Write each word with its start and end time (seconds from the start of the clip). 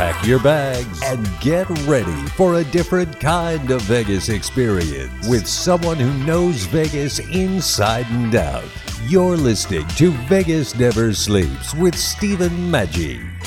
Pack 0.00 0.26
your 0.26 0.40
bags 0.40 0.98
and 1.04 1.28
get 1.42 1.68
ready 1.86 2.26
for 2.28 2.54
a 2.54 2.64
different 2.64 3.20
kind 3.20 3.70
of 3.70 3.82
Vegas 3.82 4.30
experience 4.30 5.28
with 5.28 5.46
someone 5.46 5.98
who 5.98 6.10
knows 6.24 6.64
Vegas 6.64 7.18
inside 7.18 8.06
and 8.08 8.34
out. 8.34 8.64
You're 9.08 9.36
listening 9.36 9.86
to 9.96 10.12
Vegas 10.26 10.74
Never 10.74 11.12
Sleeps 11.12 11.74
with 11.74 11.94
Stephen 11.94 12.72
Maggi. 12.72 13.39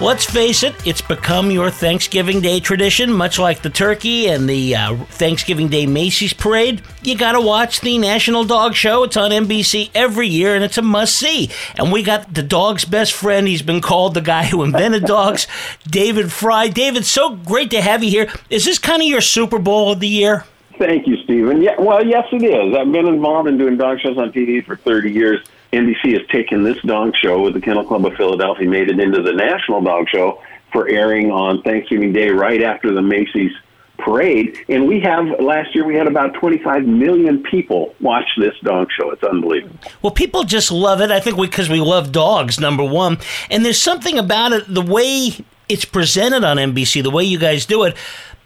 Let's 0.00 0.24
face 0.24 0.62
it, 0.62 0.76
it's 0.86 1.00
become 1.00 1.50
your 1.50 1.72
Thanksgiving 1.72 2.40
Day 2.40 2.60
tradition, 2.60 3.12
much 3.12 3.36
like 3.36 3.62
the 3.62 3.70
turkey 3.70 4.28
and 4.28 4.48
the 4.48 4.76
uh, 4.76 4.96
Thanksgiving 5.06 5.66
Day 5.66 5.86
Macy's 5.86 6.32
parade. 6.32 6.82
You 7.02 7.18
gotta 7.18 7.40
watch 7.40 7.80
the 7.80 7.98
National 7.98 8.44
Dog 8.44 8.76
Show. 8.76 9.02
It's 9.02 9.16
on 9.16 9.32
NBC 9.32 9.90
every 9.96 10.28
year 10.28 10.54
and 10.54 10.62
it's 10.62 10.78
a 10.78 10.82
must 10.82 11.16
see. 11.16 11.50
And 11.74 11.90
we 11.90 12.04
got 12.04 12.32
the 12.32 12.44
dog's 12.44 12.84
best 12.84 13.12
friend. 13.12 13.48
He's 13.48 13.60
been 13.62 13.80
called 13.80 14.14
the 14.14 14.20
guy 14.20 14.44
who 14.44 14.62
invented 14.62 15.02
dogs, 15.02 15.48
David 15.90 16.30
Frei. 16.30 16.68
David, 16.68 17.04
so 17.04 17.34
great 17.34 17.72
to 17.72 17.80
have 17.80 18.04
you 18.04 18.10
here. 18.10 18.32
Is 18.50 18.64
this 18.64 18.78
kind 18.78 19.02
of 19.02 19.08
your 19.08 19.20
Super 19.20 19.58
Bowl 19.58 19.90
of 19.90 19.98
the 19.98 20.06
year? 20.06 20.44
Thank 20.78 21.08
you, 21.08 21.16
Stephen. 21.24 21.60
Yeah, 21.60 21.74
well, 21.76 22.06
yes, 22.06 22.24
it 22.30 22.44
is. 22.44 22.72
I've 22.72 22.92
been 22.92 23.08
involved 23.08 23.48
in 23.48 23.58
doing 23.58 23.76
dog 23.76 23.98
shows 23.98 24.16
on 24.16 24.30
TV 24.30 24.64
for 24.64 24.76
30 24.76 25.10
years. 25.10 25.44
NBC 25.72 26.18
has 26.18 26.26
taken 26.28 26.62
this 26.62 26.80
dog 26.82 27.14
show 27.16 27.42
with 27.42 27.54
the 27.54 27.60
Kennel 27.60 27.84
Club 27.84 28.06
of 28.06 28.14
Philadelphia, 28.14 28.68
made 28.68 28.88
it 28.88 28.98
into 28.98 29.22
the 29.22 29.32
National 29.32 29.82
Dog 29.82 30.08
Show 30.08 30.42
for 30.72 30.88
airing 30.88 31.30
on 31.30 31.62
Thanksgiving 31.62 32.12
Day 32.12 32.30
right 32.30 32.62
after 32.62 32.92
the 32.92 33.02
Macy's 33.02 33.52
parade. 33.98 34.64
And 34.68 34.86
we 34.86 35.00
have, 35.00 35.40
last 35.40 35.74
year, 35.74 35.84
we 35.84 35.94
had 35.94 36.06
about 36.06 36.34
25 36.34 36.86
million 36.86 37.42
people 37.42 37.94
watch 38.00 38.28
this 38.38 38.54
dog 38.62 38.88
show. 38.96 39.10
It's 39.10 39.22
unbelievable. 39.22 39.76
Well, 40.02 40.12
people 40.12 40.44
just 40.44 40.70
love 40.70 41.00
it. 41.00 41.10
I 41.10 41.20
think 41.20 41.38
because 41.38 41.68
we, 41.68 41.80
we 41.80 41.86
love 41.86 42.12
dogs, 42.12 42.58
number 42.58 42.84
one. 42.84 43.18
And 43.50 43.64
there's 43.64 43.80
something 43.80 44.18
about 44.18 44.52
it, 44.52 44.72
the 44.72 44.82
way 44.82 45.32
it's 45.68 45.84
presented 45.84 46.44
on 46.44 46.56
NBC, 46.56 47.02
the 47.02 47.10
way 47.10 47.24
you 47.24 47.38
guys 47.38 47.66
do 47.66 47.84
it 47.84 47.96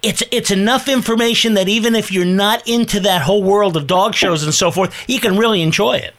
it's 0.02 0.22
it's 0.32 0.50
enough 0.50 0.88
information 0.88 1.54
that 1.54 1.68
even 1.68 1.94
if 1.94 2.10
you're 2.10 2.24
not 2.24 2.66
into 2.66 2.98
that 2.98 3.22
whole 3.22 3.42
world 3.42 3.76
of 3.76 3.86
dog 3.86 4.14
shows 4.14 4.42
and 4.42 4.52
so 4.52 4.70
forth, 4.70 4.92
you 5.08 5.20
can 5.20 5.36
really 5.36 5.62
enjoy 5.62 5.94
it. 5.94 6.14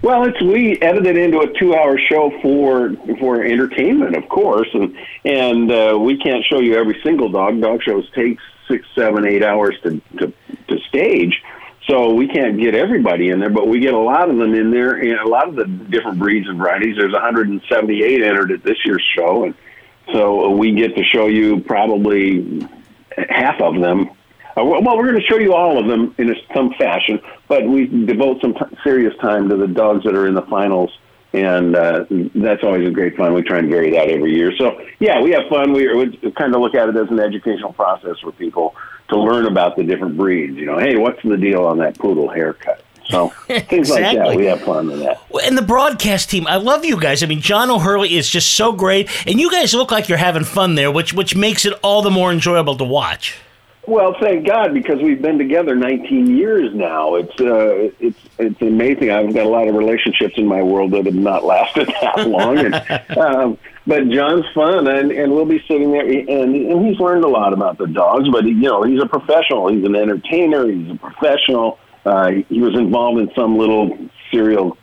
Well, 0.00 0.24
it's 0.28 0.40
we 0.40 0.80
edited 0.80 1.16
into 1.16 1.40
a 1.40 1.52
two-hour 1.58 1.98
show 1.98 2.30
for 2.40 2.92
for 3.18 3.42
entertainment, 3.42 4.16
of 4.16 4.28
course, 4.28 4.68
and 4.72 4.96
and 5.24 5.70
uh, 5.72 5.98
we 5.98 6.18
can't 6.18 6.44
show 6.44 6.60
you 6.60 6.76
every 6.76 7.00
single 7.02 7.28
dog. 7.30 7.60
Dog 7.60 7.82
shows 7.82 8.08
take 8.14 8.38
six, 8.68 8.86
seven, 8.94 9.26
eight 9.26 9.42
hours 9.42 9.76
to 9.82 10.00
to, 10.18 10.32
to 10.68 10.78
stage, 10.88 11.42
so 11.88 12.14
we 12.14 12.28
can't 12.28 12.60
get 12.60 12.76
everybody 12.76 13.30
in 13.30 13.40
there, 13.40 13.50
but 13.50 13.66
we 13.66 13.80
get 13.80 13.92
a 13.92 13.98
lot 13.98 14.30
of 14.30 14.36
them 14.36 14.54
in 14.54 14.70
there, 14.70 14.94
and 14.94 15.18
a 15.18 15.26
lot 15.26 15.48
of 15.48 15.56
the 15.56 15.64
different 15.64 16.20
breeds 16.20 16.48
and 16.48 16.58
varieties. 16.58 16.96
There's 16.96 17.12
178 17.12 18.22
entered 18.22 18.52
at 18.52 18.62
this 18.62 18.76
year's 18.84 19.04
show, 19.16 19.44
and 19.44 19.54
so 20.12 20.50
we 20.50 20.72
get 20.72 20.94
to 20.94 21.02
show 21.02 21.26
you 21.26 21.60
probably 21.60 22.68
half 23.28 23.60
of 23.60 23.80
them. 23.80 24.10
Uh, 24.58 24.64
well, 24.64 24.96
we're 24.96 25.06
going 25.06 25.20
to 25.20 25.26
show 25.26 25.38
you 25.38 25.54
all 25.54 25.78
of 25.78 25.86
them 25.86 26.14
in 26.18 26.34
some 26.54 26.72
fashion, 26.74 27.20
but 27.46 27.64
we 27.64 27.86
devote 27.86 28.40
some 28.40 28.54
t- 28.54 28.76
serious 28.82 29.16
time 29.20 29.48
to 29.48 29.56
the 29.56 29.68
dogs 29.68 30.04
that 30.04 30.14
are 30.14 30.26
in 30.26 30.34
the 30.34 30.42
finals, 30.42 30.90
and 31.32 31.76
uh, 31.76 32.04
that's 32.34 32.64
always 32.64 32.88
a 32.88 32.90
great 32.90 33.16
fun. 33.16 33.34
We 33.34 33.42
try 33.42 33.58
and 33.58 33.70
vary 33.70 33.90
that 33.92 34.08
every 34.08 34.34
year. 34.34 34.52
So, 34.56 34.80
yeah, 34.98 35.20
we 35.20 35.30
have 35.30 35.48
fun. 35.48 35.72
We, 35.72 35.94
we 35.94 36.32
kind 36.32 36.54
of 36.54 36.60
look 36.60 36.74
at 36.74 36.88
it 36.88 36.96
as 36.96 37.08
an 37.10 37.20
educational 37.20 37.72
process 37.72 38.18
for 38.20 38.32
people 38.32 38.74
to 39.10 39.18
learn 39.18 39.46
about 39.46 39.76
the 39.76 39.84
different 39.84 40.16
breeds. 40.16 40.56
You 40.56 40.66
know, 40.66 40.78
hey, 40.78 40.96
what's 40.96 41.22
the 41.22 41.36
deal 41.36 41.64
on 41.64 41.78
that 41.78 41.96
poodle 41.98 42.28
haircut? 42.28 42.82
So 43.04 43.28
things 43.46 43.90
exactly. 43.90 44.18
like 44.18 44.28
that, 44.28 44.36
we 44.36 44.46
have 44.46 44.60
fun 44.62 44.88
with 44.88 45.00
that. 45.00 45.22
And 45.44 45.56
the 45.56 45.62
broadcast 45.62 46.30
team, 46.30 46.46
I 46.48 46.56
love 46.56 46.84
you 46.84 47.00
guys. 47.00 47.22
I 47.22 47.26
mean, 47.26 47.40
John 47.40 47.70
O'Hurley 47.70 48.16
is 48.16 48.28
just 48.28 48.54
so 48.54 48.72
great, 48.72 49.08
and 49.26 49.38
you 49.38 49.50
guys 49.50 49.72
look 49.72 49.92
like 49.92 50.08
you're 50.08 50.18
having 50.18 50.44
fun 50.44 50.74
there, 50.74 50.90
which 50.90 51.12
which 51.12 51.36
makes 51.36 51.64
it 51.64 51.74
all 51.82 52.02
the 52.02 52.10
more 52.10 52.32
enjoyable 52.32 52.76
to 52.76 52.84
watch. 52.84 53.38
Well, 53.88 54.14
thank 54.20 54.46
God 54.46 54.74
because 54.74 55.00
we've 55.00 55.22
been 55.22 55.38
together 55.38 55.74
19 55.74 56.36
years 56.36 56.74
now. 56.74 57.14
It's 57.14 57.40
uh, 57.40 57.88
it's 57.98 58.18
it's 58.38 58.60
amazing. 58.60 59.10
I've 59.10 59.32
got 59.32 59.46
a 59.46 59.48
lot 59.48 59.66
of 59.66 59.74
relationships 59.74 60.34
in 60.36 60.46
my 60.46 60.62
world 60.62 60.90
that 60.90 61.06
have 61.06 61.14
not 61.14 61.42
lasted 61.42 61.88
that 62.02 62.28
long, 62.28 62.58
and, 62.58 62.74
um, 63.18 63.58
but 63.86 64.06
John's 64.10 64.44
fun, 64.54 64.88
and 64.88 65.10
and 65.10 65.32
we'll 65.32 65.46
be 65.46 65.64
sitting 65.66 65.90
there, 65.90 66.04
and 66.04 66.54
and 66.54 66.86
he's 66.86 67.00
learned 67.00 67.24
a 67.24 67.28
lot 67.28 67.54
about 67.54 67.78
the 67.78 67.86
dogs. 67.86 68.28
But 68.28 68.44
he, 68.44 68.50
you 68.50 68.68
know, 68.68 68.82
he's 68.82 69.00
a 69.00 69.06
professional. 69.06 69.72
He's 69.72 69.86
an 69.86 69.96
entertainer. 69.96 70.70
He's 70.70 70.90
a 70.90 70.96
professional. 70.96 71.78
Uh, 72.04 72.32
he 72.50 72.60
was 72.60 72.74
involved 72.74 73.20
in 73.20 73.30
some 73.34 73.56
little 73.56 73.96
serial 74.30 74.76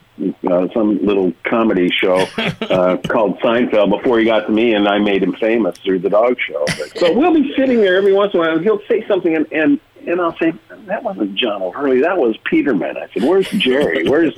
uh, 0.47 0.67
some 0.73 1.05
little 1.05 1.33
comedy 1.43 1.89
show 1.89 2.25
uh, 2.37 2.97
called 3.07 3.39
Seinfeld 3.39 3.89
before 3.89 4.19
he 4.19 4.25
got 4.25 4.41
to 4.41 4.51
me, 4.51 4.73
and 4.73 4.87
I 4.87 4.97
made 4.99 5.21
him 5.21 5.33
famous 5.33 5.77
through 5.79 5.99
the 5.99 6.09
dog 6.09 6.37
show. 6.39 6.65
But, 6.77 6.97
so 6.97 7.13
we'll 7.13 7.33
be 7.33 7.53
sitting 7.55 7.81
there 7.81 7.97
every 7.97 8.13
once 8.13 8.33
in 8.33 8.39
a 8.39 8.43
while, 8.43 8.55
and 8.55 8.63
he'll 8.63 8.81
say 8.87 9.05
something, 9.07 9.35
and 9.35 9.51
and, 9.51 9.79
and 10.07 10.21
I'll 10.21 10.37
say, 10.37 10.53
"That 10.85 11.03
wasn't 11.03 11.35
John 11.35 11.61
O'Hurley, 11.61 12.01
that 12.01 12.17
was 12.17 12.37
Peterman." 12.45 12.97
I 12.97 13.07
said, 13.13 13.23
"Where's 13.23 13.49
Jerry? 13.49 14.07
Where's 14.07 14.33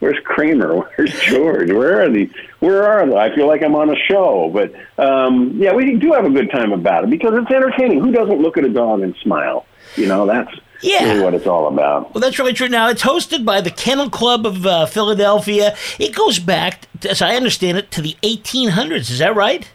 where's 0.00 0.18
Kramer? 0.24 0.78
Where's 0.78 1.18
George? 1.20 1.70
Where 1.70 2.02
are 2.02 2.10
these? 2.10 2.32
Where 2.58 2.82
are 2.84 3.06
they?" 3.06 3.16
I 3.16 3.34
feel 3.34 3.46
like 3.46 3.62
I'm 3.62 3.76
on 3.76 3.90
a 3.90 3.96
show, 3.96 4.50
but 4.52 4.72
um, 4.98 5.52
yeah, 5.56 5.74
we 5.74 5.96
do 5.96 6.12
have 6.12 6.24
a 6.24 6.30
good 6.30 6.50
time 6.50 6.72
about 6.72 7.04
it 7.04 7.10
because 7.10 7.34
it's 7.34 7.50
entertaining. 7.50 8.00
Who 8.00 8.10
doesn't 8.10 8.40
look 8.40 8.56
at 8.56 8.64
a 8.64 8.70
dog 8.70 9.02
and 9.02 9.14
smile? 9.22 9.66
You 9.96 10.06
know, 10.06 10.26
that's 10.26 10.52
yeah. 10.82 11.04
really 11.04 11.24
what 11.24 11.34
it's 11.34 11.46
all 11.46 11.68
about. 11.68 12.14
Well, 12.14 12.20
that's 12.20 12.38
really 12.38 12.52
true. 12.52 12.68
Now, 12.68 12.88
it's 12.88 13.02
hosted 13.02 13.44
by 13.44 13.60
the 13.60 13.70
Kennel 13.70 14.10
Club 14.10 14.46
of 14.46 14.66
uh, 14.66 14.86
Philadelphia. 14.86 15.76
It 15.98 16.14
goes 16.14 16.38
back, 16.38 16.86
as 17.08 17.22
I 17.22 17.36
understand 17.36 17.78
it, 17.78 17.90
to 17.92 18.02
the 18.02 18.16
1800s. 18.22 19.10
Is 19.10 19.18
that 19.18 19.34
right? 19.34 19.70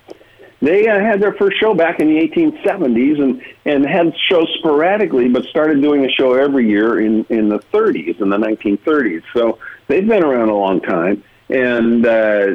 They 0.61 0.87
uh, 0.87 0.99
had 0.99 1.21
their 1.21 1.33
first 1.33 1.59
show 1.59 1.73
back 1.73 1.99
in 1.99 2.07
the 2.07 2.27
1870s 2.27 3.21
and, 3.21 3.41
and 3.65 3.85
had 3.85 4.13
shows 4.29 4.47
sporadically, 4.57 5.29
but 5.29 5.45
started 5.45 5.81
doing 5.81 6.05
a 6.05 6.09
show 6.09 6.33
every 6.33 6.67
year 6.67 7.01
in, 7.01 7.25
in 7.29 7.49
the 7.49 7.59
30s, 7.73 8.19
in 8.21 8.29
the 8.29 8.37
1930s. 8.37 9.21
So 9.33 9.59
they've 9.87 10.07
been 10.07 10.23
around 10.23 10.49
a 10.49 10.55
long 10.55 10.81
time 10.81 11.23
and 11.49 12.05
uh, 12.05 12.47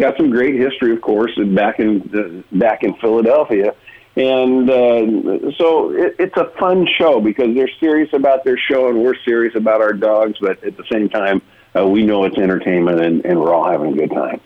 got 0.00 0.16
some 0.16 0.30
great 0.30 0.56
history, 0.56 0.92
of 0.92 1.00
course, 1.00 1.30
back 1.54 1.78
in 1.78 2.10
uh, 2.14 2.56
back 2.56 2.82
in 2.82 2.94
Philadelphia. 2.94 3.74
And 4.16 4.70
uh, 4.70 5.52
so 5.56 5.90
it, 5.90 6.16
it's 6.18 6.36
a 6.36 6.50
fun 6.58 6.86
show 6.98 7.20
because 7.20 7.54
they're 7.54 7.70
serious 7.80 8.12
about 8.12 8.44
their 8.44 8.58
show 8.58 8.88
and 8.88 9.02
we're 9.02 9.16
serious 9.24 9.54
about 9.56 9.80
our 9.80 9.92
dogs, 9.92 10.38
but 10.40 10.62
at 10.62 10.76
the 10.76 10.84
same 10.90 11.08
time, 11.08 11.42
uh, 11.76 11.86
we 11.86 12.04
know 12.04 12.24
it's 12.24 12.38
entertainment 12.38 13.00
and, 13.00 13.24
and 13.24 13.40
we're 13.40 13.52
all 13.52 13.68
having 13.68 13.92
a 13.92 13.96
good 13.96 14.10
time. 14.10 14.40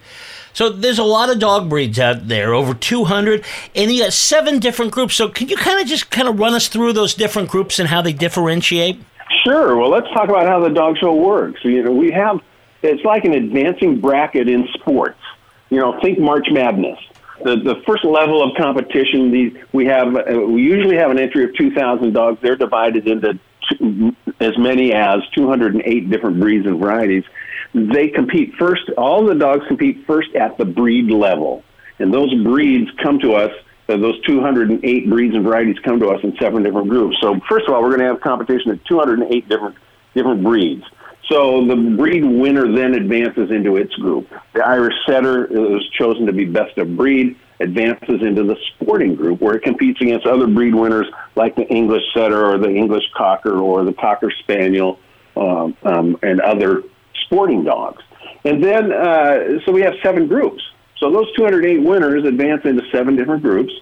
So 0.55 0.71
there's 0.71 0.99
a 0.99 1.05
lot 1.05 1.31
of 1.31 1.39
dog 1.39 1.69
breeds 1.69 2.01
out 2.01 2.29
there, 2.29 2.55
over 2.55 2.73
200, 2.73 3.45
and 3.77 3.93
you 3.93 4.03
got 4.03 4.13
seven 4.13 4.59
different 4.59 4.91
groups. 4.91 5.15
So 5.15 5.29
can 5.29 5.49
you 5.49 5.57
kind 5.57 5.81
of 5.81 5.87
just 5.87 6.11
kind 6.11 6.27
of 6.27 6.39
run 6.39 6.55
us 6.55 6.69
through 6.69 6.95
those 6.95 7.15
different 7.15 7.51
groups 7.51 7.79
and 7.79 7.89
how 7.89 8.01
they 8.01 8.15
differentiate? 8.15 8.99
Sure. 9.45 9.77
Well, 9.77 9.91
let's 9.91 10.09
talk 10.09 10.29
about 10.29 10.47
how 10.47 10.61
the 10.61 10.71
dog 10.71 10.97
show 10.99 11.15
works. 11.15 11.61
You 11.63 11.85
know, 11.85 11.93
we 11.93 12.11
have 12.11 12.41
it's 12.83 13.05
like 13.05 13.25
an 13.25 13.35
advancing 13.35 14.01
bracket 14.01 14.49
in 14.49 14.67
sports. 14.75 15.21
You 15.71 15.79
know, 15.79 16.01
think 16.01 16.19
March 16.19 16.47
Madness 16.51 16.99
the, 17.45 17.57
the 17.57 17.83
first 17.87 18.05
level 18.05 18.43
of 18.43 18.57
competition, 18.57 19.31
we 19.73 19.87
have 19.87 20.15
uh, 20.15 20.41
we 20.41 20.63
usually 20.63 20.97
have 20.97 21.11
an 21.11 21.19
entry 21.19 21.45
of 21.45 21.55
2,000 21.55 22.13
dogs. 22.13 22.39
They're 22.43 22.57
divided 22.57 23.07
into 23.07 23.39
two, 23.71 24.15
as 24.41 24.57
many 24.59 24.93
as 24.93 25.21
208 25.35 26.11
different 26.11 26.41
breeds 26.41 26.67
and 26.67 26.79
varieties. 26.79 27.25
They 27.75 28.09
compete 28.09 28.55
first. 28.59 28.91
All 28.97 29.25
the 29.25 29.35
dogs 29.35 29.67
compete 29.69 30.07
first 30.07 30.35
at 30.35 30.59
the 30.59 30.65
breed 30.65 31.11
level, 31.11 31.63
and 31.99 32.13
those 32.13 32.33
breeds 32.43 32.91
come 33.03 33.19
to 33.21 33.35
us. 33.35 33.53
Uh, 33.89 33.97
those 33.97 34.21
208 34.27 35.09
breeds 35.09 35.35
and 35.35 35.45
varieties 35.45 35.79
come 35.83 35.99
to 36.01 36.09
us 36.09 36.21
in 36.23 36.37
seven 36.39 36.63
different 36.63 36.89
groups. 36.89 37.17
So 37.23 37.41
first 37.49 37.67
of 37.67 37.75
all, 37.75 37.83
we're 37.83 37.97
going 37.97 38.01
to 38.01 38.07
have 38.07 38.21
competition 38.21 38.71
at 38.73 38.85
208 38.85 39.49
different 39.49 39.77
different 40.15 40.43
breeds. 40.43 40.85
So 41.31 41.67
the 41.67 41.77
breed 41.77 42.25
winner 42.25 42.73
then 42.75 42.95
advances 42.95 43.51
into 43.51 43.77
its 43.77 43.95
group. 43.97 44.29
The 44.55 44.67
Irish 44.67 44.95
setter 45.07 45.45
is 45.45 45.83
chosen 45.99 46.25
to 46.27 46.33
be 46.33 46.47
best 46.47 46.79
of 46.79 46.97
breed, 46.97 47.37
advances 47.61 48.23
into 48.23 48.45
the 48.45 48.57
sporting 48.75 49.15
group 49.15 49.41
where 49.41 49.55
it 49.55 49.63
competes 49.63 50.01
against 50.01 50.27
other 50.27 50.47
breed 50.47 50.75
winners 50.75 51.07
like 51.37 51.55
the 51.55 51.67
English 51.69 52.03
setter 52.15 52.47
or 52.47 52.57
the 52.57 52.71
English 52.71 53.05
cocker 53.15 53.59
or 53.59 53.85
the 53.85 53.93
cocker 53.93 54.31
spaniel 54.43 54.99
um, 55.37 55.77
um, 55.83 56.17
and 56.23 56.41
other 56.41 56.83
sporting 57.25 57.63
dogs. 57.65 58.03
And 58.45 58.63
then, 58.65 58.93
uh, 58.93 59.61
so 59.67 59.73
we 59.73 59.83
have 59.83 59.95
seven 60.03 60.29
groups. 60.29 60.63
So 60.99 61.11
those 61.13 61.31
208 61.37 61.83
winners 61.83 62.25
advance 62.25 62.63
into 62.65 62.83
seven 62.91 63.17
different 63.17 63.43
groups. 63.43 63.73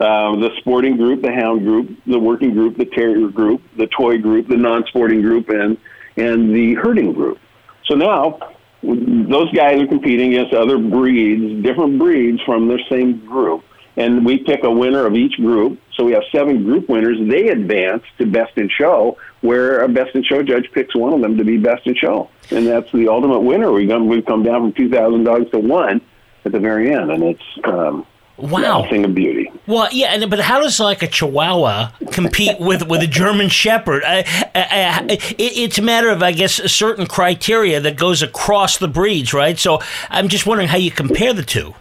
uh, 0.00 0.36
the 0.36 0.50
sporting 0.58 0.96
group, 0.96 1.22
the 1.22 1.32
hound 1.32 1.62
group, 1.62 1.96
the 2.06 2.18
working 2.18 2.52
group, 2.52 2.76
the 2.76 2.84
terrier 2.84 3.28
group, 3.28 3.62
the 3.76 3.86
toy 3.86 4.18
group, 4.18 4.48
the 4.48 4.56
non-sporting 4.56 5.22
group, 5.22 5.48
and 5.48 5.78
and 6.16 6.54
the 6.54 6.74
herding 6.74 7.12
group. 7.12 7.38
So 7.86 7.94
now 7.94 8.38
those 8.82 9.50
guys 9.52 9.80
are 9.80 9.86
competing 9.86 10.34
against 10.34 10.54
other 10.54 10.78
breeds, 10.78 11.62
different 11.62 11.98
breeds 11.98 12.40
from 12.42 12.68
the 12.68 12.78
same 12.90 13.24
group. 13.26 13.64
And 13.96 14.26
we 14.26 14.38
pick 14.38 14.64
a 14.64 14.70
winner 14.70 15.06
of 15.06 15.14
each 15.14 15.36
group. 15.36 15.80
So 15.94 16.04
we 16.04 16.12
have 16.12 16.24
seven 16.32 16.64
group 16.64 16.88
winners. 16.88 17.16
They 17.28 17.48
advance 17.48 18.02
to 18.18 18.26
best 18.26 18.58
in 18.58 18.68
show, 18.68 19.16
where 19.40 19.80
a 19.82 19.88
best 19.88 20.14
in 20.16 20.24
show 20.24 20.42
judge 20.42 20.68
picks 20.72 20.96
one 20.96 21.12
of 21.12 21.20
them 21.20 21.36
to 21.38 21.44
be 21.44 21.58
best 21.58 21.86
in 21.86 21.94
show. 21.94 22.28
And 22.50 22.66
that's 22.66 22.90
the 22.92 23.08
ultimate 23.08 23.40
winner. 23.40 23.72
We 23.72 23.86
come, 23.86 24.08
we 24.08 24.20
come 24.20 24.42
down 24.42 24.62
from 24.62 24.72
2,000 24.72 25.24
dogs 25.24 25.50
to 25.52 25.60
one 25.60 26.00
at 26.44 26.52
the 26.52 26.58
very 26.58 26.92
end. 26.92 27.10
And 27.12 27.22
it's, 27.22 27.42
um, 27.64 28.04
Wow, 28.36 28.88
thing 28.90 29.04
of 29.04 29.14
beauty. 29.14 29.50
Well, 29.66 29.88
yeah, 29.92 30.26
but 30.26 30.40
how 30.40 30.60
does 30.60 30.80
like 30.80 31.04
a 31.04 31.06
Chihuahua 31.06 31.92
compete 32.10 32.58
with 32.58 32.86
with 32.88 33.00
a 33.02 33.06
German 33.06 33.48
Shepherd? 33.48 34.02
I, 34.04 34.24
I, 34.54 34.54
I, 34.54 35.06
it, 35.10 35.38
it's 35.38 35.78
a 35.78 35.82
matter 35.82 36.08
of, 36.08 36.20
I 36.22 36.32
guess, 36.32 36.58
a 36.58 36.68
certain 36.68 37.06
criteria 37.06 37.80
that 37.80 37.96
goes 37.96 38.22
across 38.22 38.78
the 38.78 38.88
breeds, 38.88 39.32
right? 39.32 39.56
So 39.56 39.80
I'm 40.10 40.28
just 40.28 40.46
wondering 40.46 40.68
how 40.68 40.78
you 40.78 40.90
compare 40.90 41.32
the 41.32 41.44
two. 41.44 41.74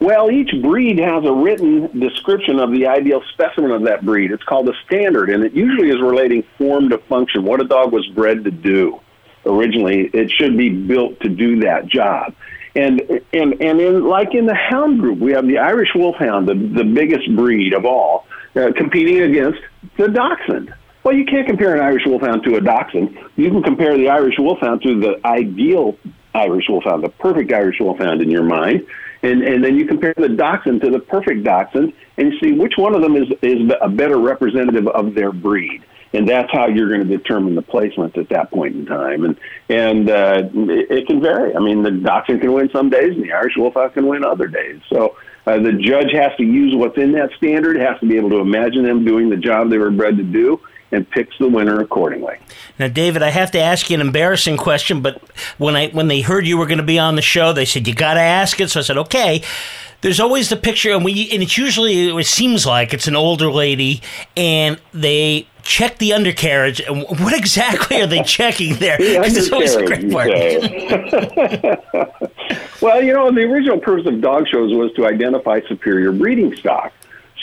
Well, 0.00 0.30
each 0.30 0.50
breed 0.62 0.98
has 0.98 1.24
a 1.24 1.32
written 1.32 1.98
description 1.98 2.60
of 2.60 2.70
the 2.70 2.86
ideal 2.86 3.22
specimen 3.32 3.72
of 3.72 3.82
that 3.84 4.04
breed. 4.04 4.30
It's 4.30 4.44
called 4.44 4.68
a 4.68 4.74
standard, 4.86 5.30
and 5.30 5.42
it 5.42 5.54
usually 5.54 5.88
is 5.88 6.00
relating 6.00 6.44
form 6.56 6.90
to 6.90 6.98
function, 6.98 7.44
what 7.44 7.60
a 7.60 7.64
dog 7.64 7.92
was 7.92 8.06
bred 8.08 8.44
to 8.44 8.50
do. 8.50 9.00
Originally, 9.44 10.10
it 10.12 10.30
should 10.30 10.56
be 10.56 10.68
built 10.68 11.18
to 11.20 11.28
do 11.28 11.60
that 11.60 11.86
job. 11.86 12.34
And 12.74 13.00
and 13.32 13.60
and 13.60 13.80
in 13.80 14.04
like 14.04 14.34
in 14.34 14.46
the 14.46 14.54
hound 14.54 15.00
group, 15.00 15.18
we 15.18 15.32
have 15.32 15.46
the 15.46 15.58
Irish 15.58 15.88
Wolfhound, 15.94 16.48
the 16.48 16.54
the 16.54 16.84
biggest 16.84 17.34
breed 17.34 17.72
of 17.72 17.84
all, 17.84 18.26
uh, 18.54 18.72
competing 18.76 19.22
against 19.22 19.60
the 19.96 20.08
Dachshund. 20.08 20.72
Well, 21.04 21.14
you 21.14 21.24
can't 21.24 21.46
compare 21.46 21.74
an 21.74 21.80
Irish 21.80 22.02
Wolfhound 22.04 22.42
to 22.44 22.56
a 22.56 22.60
Dachshund. 22.60 23.18
You 23.36 23.50
can 23.50 23.62
compare 23.62 23.96
the 23.96 24.08
Irish 24.08 24.34
Wolfhound 24.38 24.82
to 24.82 25.00
the 25.00 25.20
ideal 25.24 25.96
Irish 26.34 26.66
Wolfhound, 26.68 27.02
the 27.02 27.08
perfect 27.08 27.52
Irish 27.52 27.80
Wolfhound 27.80 28.20
in 28.20 28.30
your 28.30 28.42
mind, 28.42 28.86
and 29.22 29.42
and 29.42 29.64
then 29.64 29.76
you 29.76 29.86
compare 29.86 30.14
the 30.16 30.28
Dachshund 30.28 30.82
to 30.82 30.90
the 30.90 30.98
perfect 30.98 31.44
Dachshund, 31.44 31.92
and 32.18 32.32
see 32.42 32.52
which 32.52 32.74
one 32.76 32.94
of 32.94 33.02
them 33.02 33.16
is 33.16 33.28
is 33.42 33.72
a 33.80 33.88
better 33.88 34.18
representative 34.18 34.86
of 34.88 35.14
their 35.14 35.32
breed 35.32 35.82
and 36.12 36.28
that's 36.28 36.50
how 36.52 36.66
you're 36.66 36.88
going 36.88 37.06
to 37.06 37.16
determine 37.16 37.54
the 37.54 37.62
placement 37.62 38.16
at 38.16 38.28
that 38.30 38.50
point 38.50 38.74
in 38.76 38.86
time. 38.86 39.24
And 39.24 39.38
and 39.68 40.10
uh, 40.10 40.42
it, 40.52 40.90
it 40.90 41.06
can 41.06 41.20
vary. 41.20 41.54
I 41.54 41.58
mean, 41.58 41.82
the 41.82 41.90
Dachshund 41.90 42.40
can 42.40 42.52
win 42.52 42.70
some 42.70 42.90
days, 42.90 43.14
and 43.14 43.22
the 43.22 43.32
Irish 43.32 43.56
Wolfhound 43.56 43.94
can 43.94 44.06
win 44.06 44.24
other 44.24 44.46
days. 44.46 44.80
So 44.88 45.16
uh, 45.46 45.58
the 45.58 45.72
judge 45.72 46.12
has 46.12 46.36
to 46.36 46.44
use 46.44 46.74
what's 46.74 46.98
in 46.98 47.12
that 47.12 47.30
standard, 47.36 47.76
has 47.80 47.98
to 48.00 48.06
be 48.06 48.16
able 48.16 48.30
to 48.30 48.38
imagine 48.38 48.84
them 48.84 49.04
doing 49.04 49.28
the 49.28 49.36
job 49.36 49.70
they 49.70 49.78
were 49.78 49.90
bred 49.90 50.16
to 50.16 50.22
do, 50.22 50.60
and 50.92 51.08
picks 51.08 51.36
the 51.38 51.48
winner 51.48 51.80
accordingly. 51.80 52.38
Now, 52.78 52.88
David, 52.88 53.22
I 53.22 53.30
have 53.30 53.50
to 53.52 53.60
ask 53.60 53.90
you 53.90 53.94
an 53.94 54.00
embarrassing 54.00 54.56
question, 54.56 55.02
but 55.02 55.22
when 55.58 55.76
I 55.76 55.88
when 55.88 56.08
they 56.08 56.22
heard 56.22 56.46
you 56.46 56.56
were 56.56 56.66
going 56.66 56.78
to 56.78 56.84
be 56.84 56.98
on 56.98 57.16
the 57.16 57.22
show, 57.22 57.52
they 57.52 57.64
said 57.64 57.86
you 57.86 57.94
got 57.94 58.14
to 58.14 58.20
ask 58.20 58.60
it. 58.60 58.70
So 58.70 58.80
I 58.80 58.82
said, 58.82 58.98
okay. 58.98 59.42
There's 60.00 60.20
always 60.20 60.48
the 60.48 60.56
picture, 60.56 60.92
and 60.92 61.04
we 61.04 61.28
and 61.32 61.42
it's 61.42 61.58
usually 61.58 62.16
it 62.16 62.26
seems 62.26 62.64
like 62.64 62.94
it's 62.94 63.08
an 63.08 63.16
older 63.16 63.50
lady, 63.50 64.00
and 64.36 64.80
they 64.94 65.48
check 65.68 65.98
the 65.98 66.14
undercarriage. 66.14 66.80
And 66.80 67.04
what 67.20 67.34
exactly 67.34 68.00
are 68.00 68.06
they 68.06 68.22
checking 68.24 68.76
there? 68.76 68.96
Because 68.96 69.36
it's 69.36 69.52
always 69.52 69.76
a 69.76 69.84
great 69.84 70.10
part. 70.10 70.28
well, 72.82 73.02
you 73.02 73.12
know, 73.12 73.30
the 73.30 73.42
original 73.42 73.78
purpose 73.78 74.06
of 74.06 74.20
dog 74.20 74.48
shows 74.48 74.74
was 74.74 74.92
to 74.94 75.06
identify 75.06 75.60
superior 75.68 76.12
breeding 76.12 76.56
stock. 76.56 76.92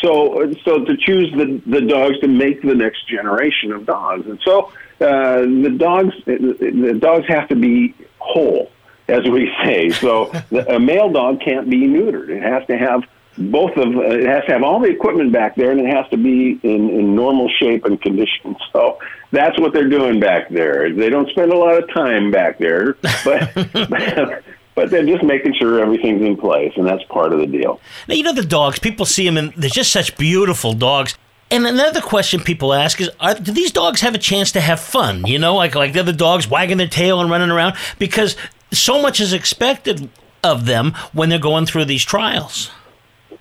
So, 0.02 0.52
so 0.66 0.84
to 0.84 0.98
choose 0.98 1.32
the, 1.34 1.62
the 1.66 1.82
dogs 1.82 2.20
to 2.20 2.28
make 2.28 2.62
the 2.62 2.76
next 2.76 3.08
generation 3.08 3.72
of 3.72 3.86
dogs, 3.86 4.28
and 4.28 4.40
so 4.44 4.72
uh, 5.00 5.42
the 5.42 5.74
dogs 5.78 6.14
the 6.26 6.98
dogs 7.00 7.26
have 7.28 7.48
to 7.48 7.56
be 7.56 7.96
whole, 8.20 8.72
as 9.08 9.24
we 9.24 9.50
say. 9.64 9.92
So 9.92 10.26
the, 10.50 10.76
a 10.76 10.80
male 10.80 11.10
dog 11.10 11.40
can't 11.40 11.70
be 11.70 11.88
neutered; 11.88 12.30
it 12.30 12.44
has 12.44 12.68
to 12.68 12.78
have 12.78 13.06
both 13.38 13.76
of 13.78 13.96
uh, 13.96 14.02
it 14.02 14.26
has 14.26 14.46
to 14.46 14.54
have 14.54 14.64
all 14.64 14.80
the 14.80 14.90
equipment 14.90 15.32
back 15.32 15.56
there, 15.56 15.72
and 15.72 15.80
it 15.80 15.94
has 15.94 16.08
to 16.10 16.18
be 16.18 16.60
in, 16.64 16.90
in 16.90 17.16
normal 17.16 17.50
shape 17.50 17.86
and 17.86 18.02
condition. 18.02 18.56
So 18.74 19.00
that's 19.32 19.58
what 19.60 19.74
they're 19.74 19.90
doing 19.90 20.20
back 20.20 20.50
there. 20.50 20.94
They 20.94 21.10
don't 21.10 21.30
spend 21.30 21.52
a 21.52 21.58
lot 21.58 21.82
of 21.82 21.90
time 21.94 22.30
back 22.32 22.58
there, 22.58 22.98
but. 23.24 23.54
but 24.76 24.90
they're 24.90 25.06
just 25.06 25.24
making 25.24 25.54
sure 25.54 25.80
everything's 25.80 26.22
in 26.22 26.36
place, 26.36 26.74
and 26.76 26.86
that's 26.86 27.04
part 27.06 27.32
of 27.32 27.40
the 27.40 27.48
deal. 27.48 27.80
Now, 28.10 28.16
you 28.16 28.24
know 28.24 28.34
the 28.34 28.44
dogs. 28.44 28.78
People 28.78 29.06
see 29.06 29.26
them, 29.26 29.38
and 29.38 29.54
they're 29.54 29.70
just 29.70 29.94
such 29.94 30.18
beautiful 30.18 30.74
dogs. 30.74 31.18
And 31.50 31.66
another 31.66 32.02
question 32.02 32.42
people 32.42 32.74
ask 32.74 33.00
is, 33.00 33.10
are, 33.20 33.36
do 33.36 33.52
these 33.54 33.72
dogs 33.72 34.02
have 34.02 34.16
a 34.16 34.20
chance 34.20 34.52
to 34.54 34.62
have 34.62 34.80
fun? 34.80 35.26
You 35.26 35.40
know, 35.40 35.56
like 35.56 35.76
like 35.76 35.94
the 35.94 36.02
other 36.02 36.12
dogs 36.12 36.50
wagging 36.50 36.78
their 36.78 36.88
tail 36.88 37.22
and 37.22 37.30
running 37.30 37.52
around 37.52 37.76
because 38.00 38.36
so 38.74 39.02
much 39.02 39.22
is 39.22 39.32
expected 39.32 40.10
of 40.44 40.66
them 40.66 40.94
when 41.14 41.30
they're 41.30 41.40
going 41.40 41.66
through 41.66 41.86
these 41.86 42.04
trials. 42.04 42.72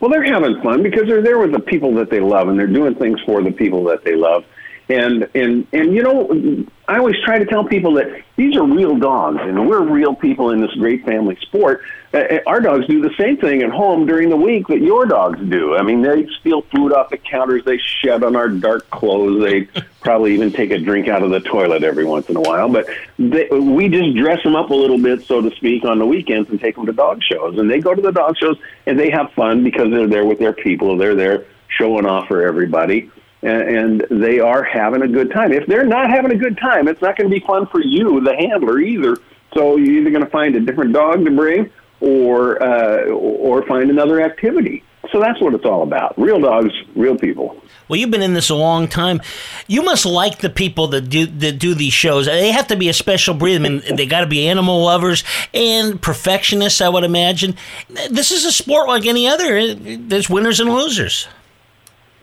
Well, 0.05 0.11
they're 0.11 0.35
having 0.35 0.61
fun 0.61 0.83
because 0.83 1.05
they're 1.07 1.23
there 1.23 1.39
with 1.39 1.53
the 1.53 1.61
people 1.61 1.95
that 1.95 2.11
they 2.11 2.21
love, 2.21 2.49
and 2.49 2.61
they're 2.61 2.67
doing 2.67 2.95
things 2.95 3.19
for 3.25 3.43
the 3.43 3.51
people 3.51 3.83
that 3.85 4.05
they 4.05 4.15
love. 4.15 4.45
And 4.89 5.29
and 5.35 5.67
and 5.73 5.95
you 5.95 6.03
know, 6.03 6.67
I 6.87 6.99
always 6.99 7.17
try 7.25 7.39
to 7.39 7.47
tell 7.47 7.65
people 7.65 7.95
that 7.95 8.23
these 8.37 8.55
are 8.57 8.65
real 8.65 8.97
dogs, 8.97 9.39
and 9.41 9.67
we're 9.67 9.83
real 9.83 10.15
people 10.15 10.51
in 10.51 10.61
this 10.61 10.73
great 10.73 11.07
family 11.07 11.39
sport. 11.41 11.83
Uh, 12.13 12.19
uh, 12.19 12.39
our 12.47 12.61
dogs 12.61 12.87
do 12.87 13.01
the 13.01 13.15
same 13.19 13.39
thing 13.39 13.63
at 13.63 13.71
home 13.71 14.05
during 14.05 14.29
the 14.29 14.37
week 14.37 14.67
that 14.67 14.83
your 14.83 15.07
dogs 15.07 15.41
do. 15.49 15.75
I 15.75 15.83
mean, 15.83 16.03
they 16.03 16.27
steal 16.39 16.61
food 16.63 16.93
off 16.93 17.09
the 17.09 17.17
counters, 17.17 17.65
they 17.65 17.79
shed 17.79 18.23
on 18.23 18.37
our 18.37 18.49
dark 18.51 18.89
clothes, 18.91 19.43
they 19.43 19.63
probably 20.03 20.35
even 20.35 20.53
take 20.53 20.71
a 20.71 20.79
drink 20.79 21.09
out 21.09 21.23
of 21.23 21.31
the 21.31 21.41
toilet 21.41 21.83
every 21.83 22.05
once 22.05 22.29
in 22.29 22.37
a 22.37 22.41
while. 22.41 22.69
But 22.69 22.87
they, 23.19 23.49
we 23.49 23.89
just 23.89 24.15
dress 24.17 24.43
them 24.43 24.55
up 24.55 24.69
a 24.69 24.75
little 24.75 24.99
bit, 24.99 25.25
so 25.25 25.41
to 25.41 25.51
speak, 25.57 25.85
on 25.87 25.99
the 25.99 26.07
weekends 26.07 26.51
and 26.51 26.61
take 26.61 26.77
them 26.77 26.85
to 26.85 26.93
dog 26.93 27.23
shows. 27.23 27.59
And 27.59 27.71
they 27.71 27.81
go 27.81 27.95
to 27.95 28.03
the 28.03 28.13
dog 28.13 28.37
shows 28.37 28.59
and 28.85 28.99
they 28.99 29.11
have 29.11 29.33
fun 29.33 29.65
because 29.65 29.91
they're 29.91 30.07
there 30.07 30.27
with 30.27 30.39
their 30.39 30.53
people. 30.53 30.99
They're 30.99 31.15
there 31.15 31.47
showing 31.69 32.05
off 32.05 32.29
for 32.29 32.47
everybody 32.47 33.11
and, 33.45 34.07
they 34.11 34.41
are 34.41 34.63
having 34.63 35.03
a 35.03 35.09
good 35.09 35.31
time. 35.31 35.53
If 35.53 35.67
they're 35.67 35.87
not 35.87 36.11
having 36.11 36.33
a 36.33 36.37
good 36.37 36.59
time, 36.59 36.89
it's 36.89 37.03
not 37.03 37.17
going 37.17 37.31
to 37.31 37.35
be 37.35 37.45
fun 37.45 37.67
for 37.67 37.81
you, 37.81 38.21
the 38.21 38.35
handler, 38.35 38.81
either. 38.81 39.17
So 39.55 39.77
you're 39.77 40.01
either 40.01 40.11
going 40.11 40.25
to 40.25 40.31
find 40.31 40.57
a 40.57 40.61
different 40.61 40.93
dog 40.93 41.25
to 41.25 41.31
bring, 41.31 41.71
or 42.01 42.63
uh, 42.63 43.07
or 43.11 43.65
find 43.67 43.91
another 43.91 44.21
activity. 44.21 44.83
So 45.13 45.21
that's 45.21 45.41
what 45.41 45.55
it's 45.55 45.65
all 45.65 45.83
about. 45.83 46.19
Real 46.19 46.41
dogs, 46.41 46.73
real 46.97 47.17
people. 47.17 47.61
Well, 47.87 48.01
you've 48.01 48.11
been 48.11 48.23
in 48.23 48.33
this 48.33 48.49
a 48.49 48.55
long 48.55 48.89
time. 48.89 49.21
You 49.67 49.83
must 49.83 50.07
like 50.07 50.39
the 50.39 50.49
people 50.49 50.89
that 50.89 51.03
do 51.03 51.27
that 51.27 51.59
do 51.59 51.75
these 51.75 51.93
shows. 51.93 52.27
They 52.27 52.51
have 52.51 52.67
to 52.69 52.77
be 52.77 52.89
a 52.89 52.95
special 52.95 53.35
breed. 53.35 53.57
I 53.57 53.59
mean, 53.59 53.83
they 53.95 54.07
got 54.07 54.23
to 54.23 54.27
be 54.27 54.49
animal 54.49 54.83
lovers 54.83 55.23
and 55.53 56.01
perfectionists. 56.01 56.81
I 56.81 56.89
would 56.89 57.05
imagine. 57.05 57.57
This 58.11 58.31
is 58.31 58.45
a 58.45 58.53
sport 58.53 58.89
like 58.89 59.07
any 59.07 59.29
other. 59.29 59.75
There's 59.75 60.31
winners 60.31 60.61
and 60.61 60.71
losers 60.71 61.29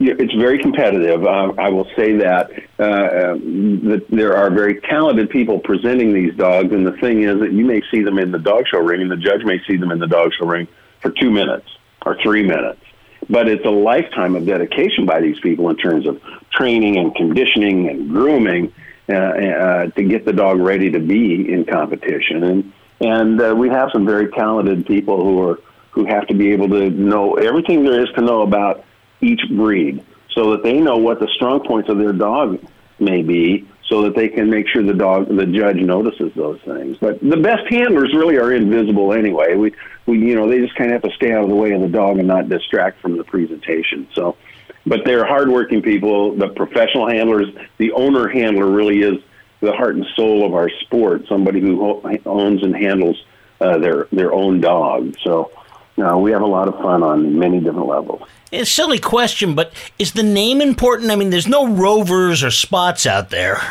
it's 0.01 0.33
very 0.33 0.59
competitive. 0.59 1.23
Uh, 1.25 1.53
I 1.57 1.69
will 1.69 1.87
say 1.95 2.17
that, 2.17 2.51
uh, 2.79 3.31
um, 3.31 3.89
that 3.89 4.07
there 4.09 4.35
are 4.35 4.49
very 4.49 4.81
talented 4.81 5.29
people 5.29 5.59
presenting 5.59 6.13
these 6.13 6.35
dogs, 6.35 6.71
and 6.71 6.85
the 6.85 6.93
thing 6.93 7.23
is 7.23 7.39
that 7.39 7.51
you 7.51 7.65
may 7.65 7.81
see 7.91 8.01
them 8.01 8.17
in 8.17 8.31
the 8.31 8.39
dog 8.39 8.65
show 8.67 8.79
ring, 8.79 9.01
and 9.01 9.11
the 9.11 9.17
judge 9.17 9.43
may 9.43 9.59
see 9.67 9.77
them 9.77 9.91
in 9.91 9.99
the 9.99 10.07
dog 10.07 10.31
show 10.37 10.45
ring 10.45 10.67
for 11.01 11.11
two 11.11 11.29
minutes 11.29 11.67
or 12.05 12.17
three 12.21 12.43
minutes. 12.43 12.81
But 13.29 13.47
it's 13.47 13.65
a 13.65 13.69
lifetime 13.69 14.35
of 14.35 14.45
dedication 14.45 15.05
by 15.05 15.21
these 15.21 15.39
people 15.39 15.69
in 15.69 15.77
terms 15.77 16.07
of 16.07 16.21
training 16.51 16.97
and 16.97 17.13
conditioning 17.15 17.87
and 17.89 18.09
grooming 18.09 18.73
uh, 19.07 19.13
uh 19.13 19.87
to 19.87 20.03
get 20.03 20.25
the 20.25 20.33
dog 20.33 20.59
ready 20.59 20.91
to 20.91 20.99
be 20.99 21.51
in 21.51 21.65
competition. 21.65 22.43
And 22.43 22.73
and 22.99 23.41
uh, 23.41 23.55
we 23.55 23.69
have 23.69 23.89
some 23.93 24.05
very 24.05 24.31
talented 24.31 24.85
people 24.85 25.23
who 25.23 25.41
are 25.47 25.59
who 25.91 26.05
have 26.05 26.27
to 26.27 26.33
be 26.33 26.51
able 26.51 26.69
to 26.69 26.89
know 26.89 27.35
everything 27.35 27.83
there 27.83 28.01
is 28.01 28.09
to 28.15 28.21
know 28.21 28.41
about 28.41 28.83
each 29.21 29.41
breed 29.49 30.03
so 30.33 30.51
that 30.51 30.63
they 30.63 30.79
know 30.79 30.97
what 30.97 31.19
the 31.19 31.27
strong 31.35 31.65
points 31.65 31.89
of 31.89 31.97
their 31.97 32.13
dog 32.13 32.63
may 32.99 33.21
be 33.21 33.67
so 33.91 34.03
that 34.03 34.15
they 34.15 34.29
can 34.29 34.49
make 34.49 34.67
sure 34.69 34.81
the 34.83 34.93
dog 34.93 35.27
the 35.27 35.45
judge 35.45 35.75
notices 35.75 36.31
those 36.35 36.61
things. 36.61 36.97
But 36.97 37.19
the 37.19 37.37
best 37.37 37.63
handlers 37.69 38.13
really 38.15 38.37
are 38.37 38.53
invisible 38.53 39.13
anyway. 39.13 39.55
We 39.55 39.73
we 40.05 40.19
you 40.19 40.35
know 40.35 40.47
they 40.47 40.59
just 40.59 40.75
kind 40.75 40.91
of 40.91 41.01
have 41.01 41.11
to 41.11 41.15
stay 41.17 41.33
out 41.33 41.43
of 41.43 41.49
the 41.49 41.55
way 41.55 41.71
of 41.73 41.81
the 41.81 41.89
dog 41.89 42.17
and 42.17 42.27
not 42.27 42.47
distract 42.47 43.01
from 43.01 43.17
the 43.17 43.23
presentation. 43.25 44.07
So 44.13 44.37
but 44.85 45.01
they're 45.05 45.25
hardworking 45.25 45.81
people. 45.81 46.35
The 46.35 46.47
professional 46.47 47.09
handlers 47.09 47.47
the 47.77 47.91
owner 47.91 48.29
handler 48.29 48.65
really 48.65 49.01
is 49.01 49.21
the 49.59 49.73
heart 49.73 49.95
and 49.95 50.05
soul 50.15 50.45
of 50.45 50.53
our 50.53 50.69
sport 50.81 51.27
somebody 51.27 51.59
who 51.59 52.01
owns 52.25 52.63
and 52.63 52.75
handles 52.75 53.21
uh, 53.59 53.77
their 53.77 54.07
their 54.13 54.31
own 54.31 54.61
dog. 54.61 55.15
So 55.21 55.51
no, 55.97 56.19
we 56.19 56.31
have 56.31 56.41
a 56.41 56.47
lot 56.47 56.69
of 56.69 56.75
fun 56.75 57.03
on 57.03 57.37
many 57.37 57.59
different 57.59 57.87
levels. 57.87 58.21
It's 58.51 58.69
a 58.69 58.73
silly 58.73 58.99
question, 58.99 59.55
but 59.55 59.71
is 59.97 60.11
the 60.11 60.23
name 60.23 60.61
important? 60.61 61.09
I 61.11 61.15
mean, 61.15 61.29
there's 61.29 61.47
no 61.47 61.67
rovers 61.67 62.43
or 62.43 62.51
spots 62.51 63.05
out 63.05 63.29
there. 63.29 63.61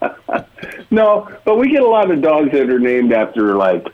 no, 0.90 1.28
but 1.44 1.56
we 1.56 1.70
get 1.70 1.82
a 1.82 1.88
lot 1.88 2.10
of 2.10 2.22
dogs 2.22 2.52
that 2.52 2.70
are 2.70 2.78
named 2.78 3.12
after 3.12 3.54
like 3.54 3.86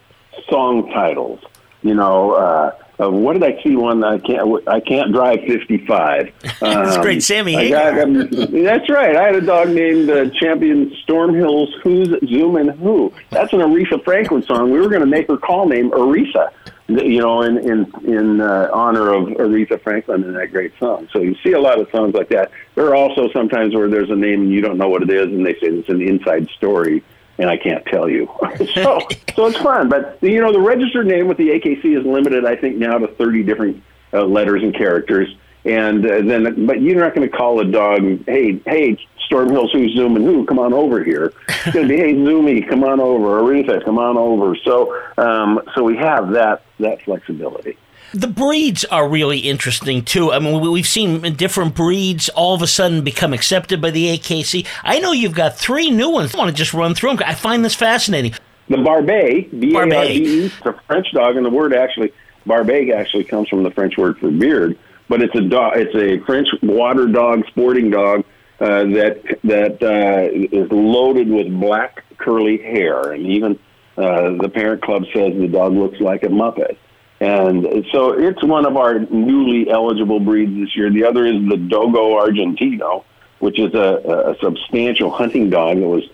song 0.49 0.89
titles. 0.91 1.41
You 1.83 1.95
know, 1.95 2.33
uh, 2.33 2.77
of 2.99 3.13
what 3.13 3.33
did 3.33 3.43
I 3.43 3.61
see 3.63 3.77
one 3.77 4.05
I 4.05 4.19
can't 4.19 4.69
I 4.69 4.81
can't 4.81 5.13
drive 5.13 5.41
55. 5.47 6.33
that's 6.61 6.97
um, 6.97 7.03
great, 7.03 7.23
Sammy 7.23 7.55
Hagar. 7.55 8.03
Um, 8.03 8.29
that's 8.31 8.89
right. 8.89 9.17
I 9.17 9.25
had 9.25 9.35
a 9.35 9.41
dog 9.41 9.71
named 9.71 10.11
uh, 10.11 10.31
Champion 10.31 10.95
Storm 11.03 11.35
Hills 11.35 11.75
Who's 11.83 12.09
Zooming 12.29 12.69
Who. 12.69 13.13
That's 13.31 13.53
an 13.53 13.61
Aretha 13.61 14.03
Franklin 14.05 14.43
song. 14.43 14.71
We 14.71 14.81
were 14.81 14.89
going 14.89 15.01
to 15.01 15.07
make 15.07 15.29
her 15.29 15.37
call 15.37 15.69
name 15.69 15.91
Aretha, 15.91 16.51
you 16.89 17.21
know, 17.21 17.43
in 17.43 17.59
in 17.59 17.93
in 18.05 18.41
uh, 18.41 18.71
honor 18.73 19.13
of 19.13 19.25
Aretha 19.29 19.83
Franklin 19.83 20.23
and 20.23 20.37
that 20.37 20.53
great 20.53 20.73
song. 20.79 21.09
So 21.13 21.21
you 21.21 21.35
see 21.43 21.53
a 21.53 21.61
lot 21.61 21.81
of 21.81 21.89
songs 21.91 22.15
like 22.15 22.29
that. 22.29 22.53
There 22.77 22.87
are 22.87 22.95
also 22.95 23.29
sometimes 23.33 23.75
where 23.75 23.89
there's 23.89 24.11
a 24.11 24.17
name 24.17 24.43
and 24.43 24.53
you 24.53 24.61
don't 24.61 24.79
know 24.79 24.89
what 24.89 25.03
it 25.03 25.11
is, 25.11 25.27
and 25.27 25.45
they 25.45 25.55
say 25.55 25.67
it's 25.67 25.89
an 25.89 26.01
inside 26.01 26.49
story 26.57 27.03
and 27.39 27.51
I 27.51 27.57
can't 27.57 27.85
tell 27.87 28.09
you. 28.09 28.29
so, 28.75 29.01
so 29.35 29.47
it's 29.47 29.59
fun. 29.59 29.89
But 29.89 30.19
you 30.23 30.41
know, 30.41 30.53
the 30.53 30.61
registered 30.61 31.07
name 31.07 31.29
with 31.29 31.39
the 31.39 31.51
AKC 31.51 31.99
is 31.99 32.05
limited, 32.05 32.45
I 32.45 32.57
think, 32.57 32.77
now 32.77 32.99
to 32.99 33.09
30 33.09 33.43
different 33.43 33.83
uh, 34.13 34.25
letters 34.25 34.63
and 34.63 34.75
characters. 34.75 35.35
And 35.65 36.05
uh, 36.05 36.21
then, 36.23 36.67
but 36.67 36.83
you're 36.83 37.01
not 37.01 37.15
going 37.15 37.29
to 37.29 37.35
call 37.35 37.59
a 37.61 37.65
dog, 37.65 38.03
hey, 38.27 38.61
hey, 38.67 38.99
Storm 39.25 39.51
Hills, 39.51 39.73
who's 39.73 39.95
zooming 39.95 40.23
who? 40.23 40.45
Come 40.45 40.59
on 40.59 40.75
over 40.75 41.03
here. 41.03 41.33
It's 41.49 41.75
going 41.75 41.89
to 41.89 41.95
be, 41.95 41.97
hey, 41.97 42.13
Zoomy, 42.15 42.69
come 42.69 42.85
on 42.85 43.01
over. 43.01 43.41
Aretha, 43.41 43.83
come 43.83 43.99
on 43.99 44.19
over. 44.19 44.55
So, 44.57 44.95
um, 45.17 45.63
so 45.75 45.83
we 45.83 45.97
have 45.97 46.33
that 46.33 46.63
that 46.81 47.03
flexibility. 47.03 47.79
The 48.15 48.29
breeds 48.29 48.85
are 48.85 49.09
really 49.09 49.41
interesting 49.41 50.05
too. 50.05 50.31
I 50.31 50.39
mean, 50.39 50.61
we've 50.61 50.87
seen 50.87 51.21
different 51.35 51.75
breeds 51.75 52.29
all 52.29 52.55
of 52.55 52.63
a 52.63 52.67
sudden 52.69 53.03
become 53.03 53.33
accepted 53.33 53.81
by 53.81 53.91
the 53.91 54.17
AKC. 54.17 54.65
I 54.85 55.01
know 55.01 55.11
you've 55.11 55.35
got 55.35 55.59
three 55.59 55.91
new 55.91 56.11
ones. 56.11 56.33
I 56.33 56.39
want 56.39 56.49
to 56.49 56.55
just 56.55 56.73
run 56.73 56.95
through 56.95 57.17
them. 57.17 57.25
I 57.27 57.35
find 57.35 57.65
this 57.65 57.75
fascinating. 57.75 58.35
The 58.69 58.77
Barbet, 58.77 59.59
B-A-R-B-E, 59.59 60.45
it's 60.47 60.55
a 60.65 60.81
French 60.87 61.09
dog, 61.13 61.37
and 61.37 61.45
the 61.45 61.51
word 61.51 61.75
actually, 61.75 62.13
Barbet 62.47 62.95
actually 62.95 63.25
comes 63.25 63.49
from 63.49 63.65
the 63.65 63.71
French 63.73 63.97
word 63.99 64.17
for 64.19 64.31
beard, 64.31 64.79
but 65.09 65.21
it's 65.21 65.35
a 65.35 65.43
dog. 65.43 65.73
It's 65.77 65.95
a 65.97 66.25
French 66.25 66.47
water 66.63 67.09
dog, 67.09 67.45
sporting 67.49 67.91
dog 67.91 68.25
uh, 68.61 68.85
that 68.85 69.39
that 69.43 69.83
uh, 69.83 70.31
is 70.33 70.71
loaded 70.71 71.29
with 71.29 71.49
black 71.61 72.05
curly 72.19 72.59
hair, 72.59 73.11
and 73.11 73.27
even 73.27 73.59
uh, 73.99 74.37
the 74.41 74.49
parent 74.49 74.83
club 74.83 75.03
says 75.13 75.35
the 75.37 75.49
dog 75.49 75.73
looks 75.73 76.01
like 76.01 76.23
a 76.23 76.29
muppet. 76.29 76.77
And 77.21 77.87
so 77.93 78.13
it's 78.13 78.43
one 78.43 78.67
of 78.67 78.77
our 78.77 78.99
newly 78.99 79.71
eligible 79.71 80.21
breeds 80.21 80.55
this 80.55 80.77
year. 80.77 80.91
The 80.91 81.05
other 81.05 81.25
is 81.25 81.49
the 81.49 81.57
Dogo 81.57 82.19
Argentino, 82.19 83.05
which 83.39 83.59
is 83.59 83.73
a, 83.75 84.35
a 84.35 84.37
substantial 84.43 85.11
hunting 85.11 85.49
dog 85.49 85.79
that 85.79 85.89
was 85.89 86.05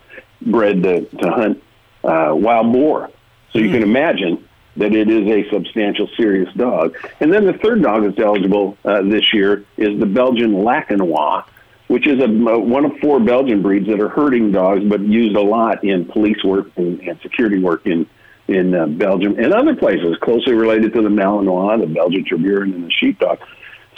bred 0.41 0.83
to, 0.83 1.05
to 1.05 1.31
hunt 1.31 1.63
uh, 2.03 2.31
wild 2.33 2.71
boar. 2.71 3.09
So 3.51 3.59
mm. 3.59 3.63
you 3.63 3.69
can 3.69 3.81
hmm. 3.81 3.89
imagine 3.89 4.47
that 4.77 4.95
it 4.95 5.09
is 5.09 5.27
a 5.27 5.49
substantial, 5.49 6.07
serious 6.15 6.51
dog. 6.55 6.95
And 7.19 7.31
then 7.31 7.45
the 7.45 7.53
third 7.53 7.81
dog 7.81 8.03
that's 8.03 8.19
eligible 8.19 8.77
uh, 8.85 9.01
this 9.01 9.33
year 9.33 9.65
is 9.77 9.99
the 9.99 10.05
Belgian 10.05 10.53
Laekenois, 10.53 11.43
which 11.87 12.07
is 12.07 12.23
a, 12.23 12.27
one 12.27 12.85
of 12.85 12.97
four 12.99 13.19
Belgian 13.19 13.61
breeds 13.61 13.87
that 13.87 13.99
are 13.99 14.07
herding 14.07 14.51
dogs, 14.51 14.83
but 14.85 15.01
used 15.01 15.35
a 15.35 15.41
lot 15.41 15.83
in 15.83 16.05
police 16.05 16.41
work 16.43 16.67
and, 16.77 17.01
and 17.01 17.19
security 17.21 17.59
work 17.59 17.85
in 17.85 18.07
in 18.51 18.75
uh, 18.75 18.85
Belgium 18.87 19.37
and 19.37 19.53
other 19.53 19.75
places 19.75 20.17
closely 20.21 20.53
related 20.53 20.93
to 20.93 21.01
the 21.01 21.09
Malinois, 21.09 21.79
the 21.79 21.87
Belgian 21.87 22.25
Tervuren, 22.25 22.73
and 22.75 22.85
the 22.85 22.91
Sheepdog. 22.91 23.39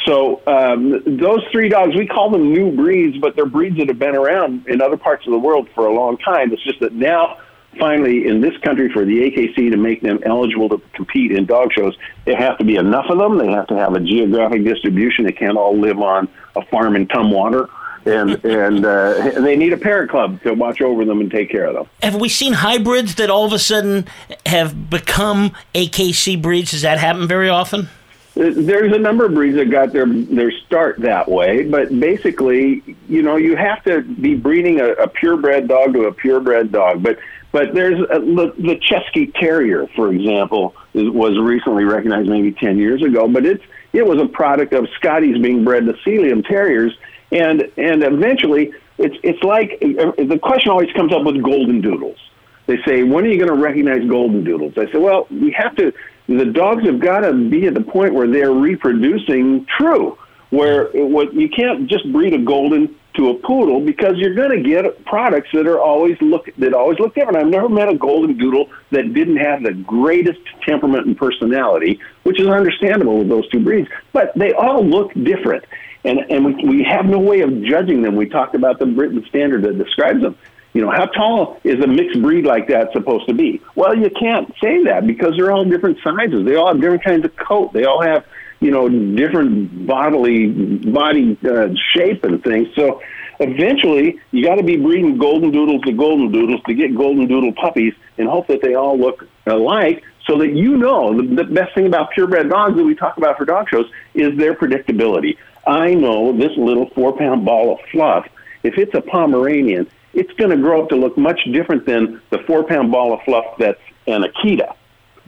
So 0.06 0.42
um, 0.48 1.02
those 1.06 1.42
three 1.52 1.70
dogs, 1.70 1.96
we 1.96 2.08
call 2.08 2.30
them 2.30 2.52
new 2.52 2.76
breeds, 2.76 3.18
but 3.20 3.36
they're 3.36 3.46
breeds 3.46 3.78
that 3.78 3.88
have 3.88 4.00
been 4.00 4.16
around 4.16 4.68
in 4.68 4.82
other 4.82 4.98
parts 4.98 5.26
of 5.26 5.32
the 5.32 5.40
world 5.40 5.70
for 5.74 5.86
a 5.86 5.94
long 5.94 6.18
time. 6.18 6.52
It's 6.52 6.64
just 6.64 6.82
that 6.82 6.94
now, 6.94 7.38
finally, 7.80 8.28
in 8.28 8.42
this 8.42 8.58
country, 8.64 8.92
for 8.92 9.06
the 9.06 9.14
AKC 9.14 9.72
to 9.72 9.78
make 9.78 10.02
them 10.02 10.20
eligible 10.26 10.68
to 10.70 10.82
compete 10.94 11.32
in 11.32 11.46
dog 11.46 11.72
shows, 11.72 11.96
there 12.26 12.36
have 12.36 12.58
to 12.58 12.66
be 12.66 12.76
enough 12.76 13.06
of 13.10 13.18
them. 13.18 13.38
They 13.38 13.52
have 13.52 13.68
to 13.68 13.78
have 13.78 13.94
a 13.94 14.02
geographic 14.02 14.66
distribution. 14.66 15.26
They 15.26 15.32
can't 15.32 15.58
all 15.58 15.78
live 15.78 16.00
on 16.00 16.28
a 16.56 16.66
farm 16.66 16.96
in 16.98 17.08
Tumwater 17.08 17.70
and 18.06 18.44
and 18.46 18.86
uh, 18.86 19.32
they 19.42 19.56
need 19.56 19.74
a 19.74 19.78
parent 19.78 20.10
club 20.10 20.42
to 20.44 20.54
watch 20.54 20.82
over 20.82 21.06
them 21.06 21.20
and 21.20 21.32
take 21.32 21.50
care 21.50 21.66
of 21.66 21.74
them. 21.74 21.88
Have 22.02 22.20
we 22.20 22.30
seen 22.30 22.54
hybrids 22.54 23.16
that 23.16 23.30
all 23.30 23.46
of 23.46 23.54
a 23.54 23.60
sudden 23.60 24.08
have 24.46 24.90
become 24.90 25.52
AKC 25.74 26.42
breeds? 26.42 26.72
Does 26.72 26.82
that 26.82 27.00
happen 27.00 27.28
very 27.28 27.50
often? 27.50 27.90
Uh, 28.36 28.50
there's 28.56 28.92
a 28.94 29.00
number 29.00 29.26
of 29.26 29.34
breeds 29.34 29.56
that 29.58 29.70
got 29.70 29.94
their 29.94 30.08
their 30.08 30.52
start 30.66 31.00
that 31.00 31.30
way, 31.30 31.64
but 31.64 31.98
basically, 32.00 32.84
you 33.08 33.22
know, 33.22 33.36
you 33.36 33.56
have 33.56 33.84
to 33.84 34.02
be 34.02 34.36
breeding 34.36 34.80
a, 34.80 34.92
a 34.94 35.08
purebred 35.08 35.68
dog 35.68 35.94
to 35.94 36.06
a 36.06 36.14
purebred 36.14 36.72
dog. 36.72 37.04
But 37.04 37.20
but 37.52 37.76
there's 37.76 38.00
a, 38.00 38.20
the, 38.20 38.54
the 38.58 38.82
Cesky 38.90 39.32
Terrier, 39.36 39.88
for 39.96 40.12
example, 40.12 40.76
was 40.96 41.38
recently 41.38 41.84
recognized 41.84 42.28
maybe 42.28 42.52
ten 42.52 42.78
years 42.78 43.04
ago, 43.04 43.28
but 43.28 43.46
it's 43.46 43.64
it 43.94 44.06
was 44.06 44.20
a 44.20 44.26
product 44.26 44.74
of 44.74 44.88
Scotties 44.96 45.38
being 45.40 45.64
bred 45.64 45.86
to 45.86 45.94
Sealyham 45.94 46.44
Terriers 46.44 46.98
and 47.34 47.62
and 47.78 48.04
eventually 48.04 48.74
it's 48.98 49.16
it's 49.24 49.44
like 49.44 49.80
uh, 49.82 50.12
the 50.24 50.40
question 50.42 50.72
always 50.72 50.92
comes 50.94 51.14
up 51.14 51.24
with 51.24 51.42
golden 51.42 51.82
doodles. 51.82 52.18
They 52.66 52.78
say, 52.86 53.04
when 53.04 53.26
are 53.26 53.28
you 53.28 53.38
going 53.38 53.54
to 53.54 53.62
recognize 53.62 54.08
golden 54.08 54.46
doodles? 54.46 54.74
I 54.78 54.90
say, 54.92 54.98
well, 54.98 55.28
we 55.30 55.52
have 55.52 55.76
to. 55.76 55.92
The 56.28 56.46
dogs 56.46 56.86
have 56.86 57.02
got 57.02 57.20
to 57.22 57.34
be 57.34 57.68
at 57.68 57.74
the 57.74 57.82
point 57.82 58.14
where 58.14 58.28
they're 58.28 58.54
reproducing 58.54 59.66
true. 59.78 60.18
Where 60.52 60.86
what 60.94 61.34
you 61.34 61.50
can't 61.50 61.90
just 61.90 62.10
breed 62.14 62.34
a 62.34 62.38
golden 62.38 62.96
to 63.16 63.30
a 63.30 63.34
poodle 63.36 63.82
because 63.82 64.14
you're 64.18 64.36
going 64.36 64.52
to 64.52 64.70
get 64.70 65.06
products 65.06 65.50
that 65.54 65.68
are 65.68 65.80
always 65.80 66.16
look 66.22 66.48
that 66.58 66.74
always 66.74 67.00
look 67.00 67.16
different. 67.16 67.38
I've 67.38 67.48
never 67.48 67.68
met 67.68 67.90
a 67.90 67.98
golden 67.98 68.38
doodle 68.38 68.70
that 68.92 69.14
didn't 69.14 69.38
have 69.38 69.64
the 69.64 69.74
greatest 69.74 70.40
temperament 70.62 71.08
and 71.08 71.18
personality, 71.18 72.00
which 72.22 72.40
is 72.40 72.48
understandable 72.48 73.18
with 73.18 73.30
those 73.30 73.50
two 73.50 73.64
breeds. 73.64 73.90
But 74.14 74.32
they 74.36 74.54
all 74.54 74.86
look 74.86 75.12
different 75.16 75.66
and 76.04 76.20
and 76.30 76.46
we, 76.46 76.54
we 76.66 76.84
have 76.84 77.06
no 77.06 77.20
way 77.20 77.42
of 77.42 77.64
judging 77.64 78.02
them. 78.02 78.16
We 78.16 78.28
talked 78.28 78.56
about 78.56 78.80
the 78.80 78.86
Britain 78.86 79.26
standard 79.30 79.64
that 79.64 79.78
describes 79.78 80.22
them. 80.22 80.38
You 80.74 80.82
know, 80.82 80.90
how 80.90 81.06
tall 81.06 81.60
is 81.64 81.84
a 81.84 81.88
mixed 81.88 82.22
breed 82.22 82.46
like 82.46 82.68
that 82.70 82.92
supposed 82.94 83.28
to 83.28 83.34
be? 83.34 83.62
Well, 83.76 83.96
you 83.96 84.10
can't 84.10 84.52
say 84.62 84.84
that 84.86 85.06
because 85.06 85.36
they're 85.38 85.52
all 85.52 85.64
different 85.66 86.00
sizes. 86.04 86.46
They 86.46 86.56
all 86.56 86.68
have 86.68 86.82
different 86.82 87.04
kinds 87.04 87.26
of 87.26 87.36
coat. 87.36 87.74
They 87.74 87.86
all 87.86 88.02
have, 88.02 88.26
you 88.60 88.72
know, 88.72 88.90
different 88.90 89.86
bodily 89.86 90.48
body 90.48 91.38
uh, 91.48 91.68
shape 91.94 92.24
and 92.24 92.44
things. 92.44 92.70
So 92.76 93.02
eventually, 93.40 94.20
you 94.32 94.44
got 94.44 94.56
to 94.56 94.64
be 94.64 94.78
breeding 94.78 95.20
golden 95.20 95.52
doodles 95.52 95.84
to 95.84 95.92
golden 95.92 96.32
doodles 96.32 96.62
to 96.66 96.74
get 96.74 96.96
golden 96.96 97.28
doodle 97.28 97.54
puppies 97.54 97.94
and 98.18 98.28
hope 98.28 98.48
that 98.48 98.64
they 98.64 98.74
all 98.74 98.98
look 98.98 99.28
alike 99.46 100.04
so 100.26 100.40
that 100.40 100.54
you 100.54 100.78
know 100.78 101.16
the, 101.16 101.36
the 101.36 101.44
best 101.44 101.76
thing 101.76 101.86
about 101.86 102.12
purebred 102.12 102.50
dogs 102.50 102.76
that 102.76 102.84
we 102.84 102.96
talk 102.96 103.18
about 103.18 103.38
for 103.38 103.46
dog 103.46 103.70
shows 103.70 103.86
is 104.16 104.36
their 104.38 104.56
predictability. 104.56 105.38
I 105.66 105.94
know 105.94 106.36
this 106.36 106.56
little 106.58 106.90
four 106.90 107.18
pound 107.18 107.46
ball 107.46 107.74
of 107.74 107.80
fluff, 107.92 108.28
if 108.64 108.78
it's 108.78 108.94
a 108.94 109.02
Pomeranian, 109.02 109.90
it's 110.14 110.32
going 110.34 110.52
to 110.52 110.58
grow 110.58 110.84
up 110.84 110.90
to 110.90 110.96
look 110.96 111.18
much 111.18 111.40
different 111.52 111.86
than 111.86 112.22
the 112.30 112.40
four 112.40 112.64
pound 112.64 112.92
ball 112.92 113.14
of 113.14 113.22
fluff 113.24 113.46
that's 113.58 113.82
an 114.08 114.24
Akita. 114.24 114.76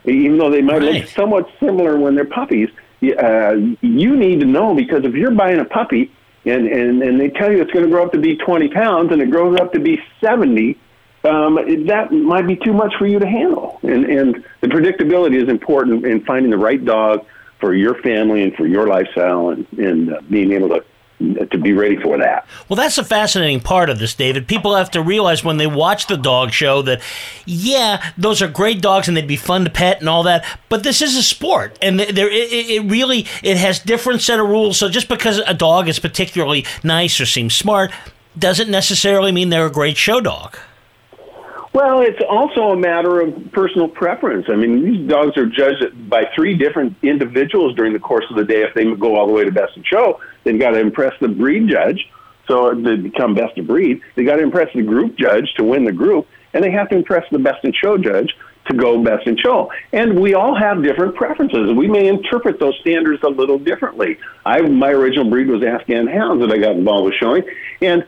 Even 0.05 0.37
though 0.37 0.51
they 0.51 0.61
might 0.61 0.81
right. 0.81 1.01
look 1.01 1.07
somewhat 1.07 1.49
similar 1.59 1.97
when 1.97 2.15
they're 2.15 2.25
puppies, 2.25 2.69
uh, 3.03 3.55
you 3.81 4.15
need 4.15 4.39
to 4.39 4.45
know 4.45 4.75
because 4.75 5.03
if 5.03 5.13
you're 5.13 5.31
buying 5.31 5.59
a 5.59 5.65
puppy 5.65 6.11
and, 6.45 6.67
and, 6.67 7.01
and 7.01 7.19
they 7.19 7.29
tell 7.29 7.51
you 7.51 7.61
it's 7.61 7.71
going 7.71 7.85
to 7.85 7.91
grow 7.91 8.05
up 8.05 8.11
to 8.11 8.19
be 8.19 8.35
20 8.35 8.69
pounds 8.69 9.11
and 9.11 9.21
it 9.21 9.31
grows 9.31 9.59
up 9.59 9.73
to 9.73 9.79
be 9.79 10.01
70, 10.21 10.77
um, 11.23 11.55
that 11.87 12.11
might 12.11 12.45
be 12.45 12.55
too 12.55 12.73
much 12.73 12.93
for 12.97 13.07
you 13.07 13.17
to 13.17 13.25
handle. 13.25 13.79
And, 13.81 14.05
and 14.05 14.45
the 14.61 14.67
predictability 14.67 15.41
is 15.41 15.49
important 15.49 16.05
in 16.05 16.23
finding 16.23 16.51
the 16.51 16.57
right 16.57 16.83
dog 16.83 17.25
for 17.59 17.73
your 17.73 17.95
family 18.01 18.43
and 18.43 18.53
for 18.55 18.67
your 18.67 18.87
lifestyle 18.87 19.49
and, 19.49 19.67
and 19.77 20.13
uh, 20.13 20.21
being 20.29 20.51
able 20.51 20.69
to 20.69 20.83
to 21.17 21.57
be 21.57 21.71
ready 21.71 21.95
for 21.95 22.17
that. 22.17 22.45
Well, 22.67 22.75
that's 22.75 22.97
a 22.97 23.03
fascinating 23.03 23.61
part 23.61 23.89
of 23.89 23.99
this, 23.99 24.13
David. 24.13 24.47
People 24.47 24.75
have 24.75 24.91
to 24.91 25.01
realize 25.01 25.45
when 25.45 25.55
they 25.55 25.65
watch 25.65 26.07
the 26.07 26.17
dog 26.17 26.51
show 26.51 26.81
that, 26.81 27.01
yeah, 27.45 28.11
those 28.17 28.41
are 28.41 28.49
great 28.49 28.81
dogs 28.81 29.07
and 29.07 29.15
they'd 29.15 29.25
be 29.25 29.37
fun 29.37 29.63
to 29.63 29.69
pet 29.69 30.01
and 30.01 30.09
all 30.09 30.23
that, 30.23 30.45
but 30.67 30.83
this 30.83 31.01
is 31.01 31.15
a 31.15 31.23
sport, 31.23 31.79
and 31.81 31.99
there 31.99 32.29
it, 32.29 32.69
it 32.69 32.91
really 32.91 33.19
it 33.43 33.55
has 33.55 33.79
different 33.79 34.21
set 34.21 34.41
of 34.41 34.49
rules. 34.49 34.77
So 34.77 34.89
just 34.89 35.07
because 35.07 35.37
a 35.39 35.53
dog 35.53 35.87
is 35.87 35.99
particularly 35.99 36.65
nice 36.83 37.19
or 37.21 37.25
seems 37.25 37.55
smart 37.55 37.91
doesn't 38.37 38.69
necessarily 38.69 39.31
mean 39.31 39.49
they're 39.49 39.65
a 39.65 39.71
great 39.71 39.95
show 39.95 40.19
dog. 40.19 40.57
Well, 41.75 41.99
it's 41.99 42.21
also 42.29 42.71
a 42.71 42.77
matter 42.77 43.19
of 43.19 43.51
personal 43.51 43.89
preference. 43.89 44.45
I 44.47 44.55
mean, 44.55 44.81
these 44.81 45.09
dogs 45.09 45.37
are 45.37 45.45
judged 45.45 46.09
by 46.09 46.23
three 46.33 46.55
different 46.57 46.95
individuals 47.03 47.75
during 47.75 47.91
the 47.91 47.99
course 47.99 48.23
of 48.29 48.37
the 48.37 48.45
day. 48.45 48.61
If 48.61 48.73
they 48.75 48.85
go 48.95 49.17
all 49.17 49.27
the 49.27 49.33
way 49.33 49.43
to 49.43 49.51
best 49.51 49.75
in 49.75 49.83
show, 49.83 50.21
they've 50.45 50.57
got 50.57 50.69
to 50.69 50.79
impress 50.79 51.11
the 51.19 51.27
breed 51.27 51.67
judge. 51.67 52.09
So 52.47 52.73
to 52.73 52.97
become 52.97 53.35
best 53.35 53.57
of 53.57 53.67
breed, 53.67 53.99
they 54.15 54.23
got 54.23 54.37
to 54.37 54.43
impress 54.43 54.69
the 54.73 54.83
group 54.83 55.17
judge 55.17 55.53
to 55.57 55.65
win 55.65 55.83
the 55.83 55.91
group, 55.91 56.29
and 56.53 56.63
they 56.63 56.71
have 56.71 56.87
to 56.91 56.95
impress 56.95 57.25
the 57.29 57.39
best 57.39 57.65
in 57.65 57.73
show 57.73 57.97
judge 57.97 58.33
to 58.67 58.75
go 58.75 59.03
best 59.03 59.27
in 59.27 59.37
show. 59.37 59.71
And 59.93 60.19
we 60.19 60.33
all 60.33 60.55
have 60.55 60.83
different 60.83 61.15
preferences. 61.15 61.71
We 61.75 61.87
may 61.87 62.07
interpret 62.07 62.59
those 62.59 62.75
standards 62.81 63.21
a 63.23 63.29
little 63.29 63.59
differently. 63.59 64.17
I 64.45 64.61
my 64.61 64.89
original 64.89 65.29
breed 65.29 65.47
was 65.47 65.63
Afghan 65.63 66.07
hounds 66.07 66.41
that 66.41 66.51
I 66.51 66.57
got 66.57 66.71
involved 66.71 67.05
with 67.05 67.15
showing, 67.15 67.43
and 67.81 68.05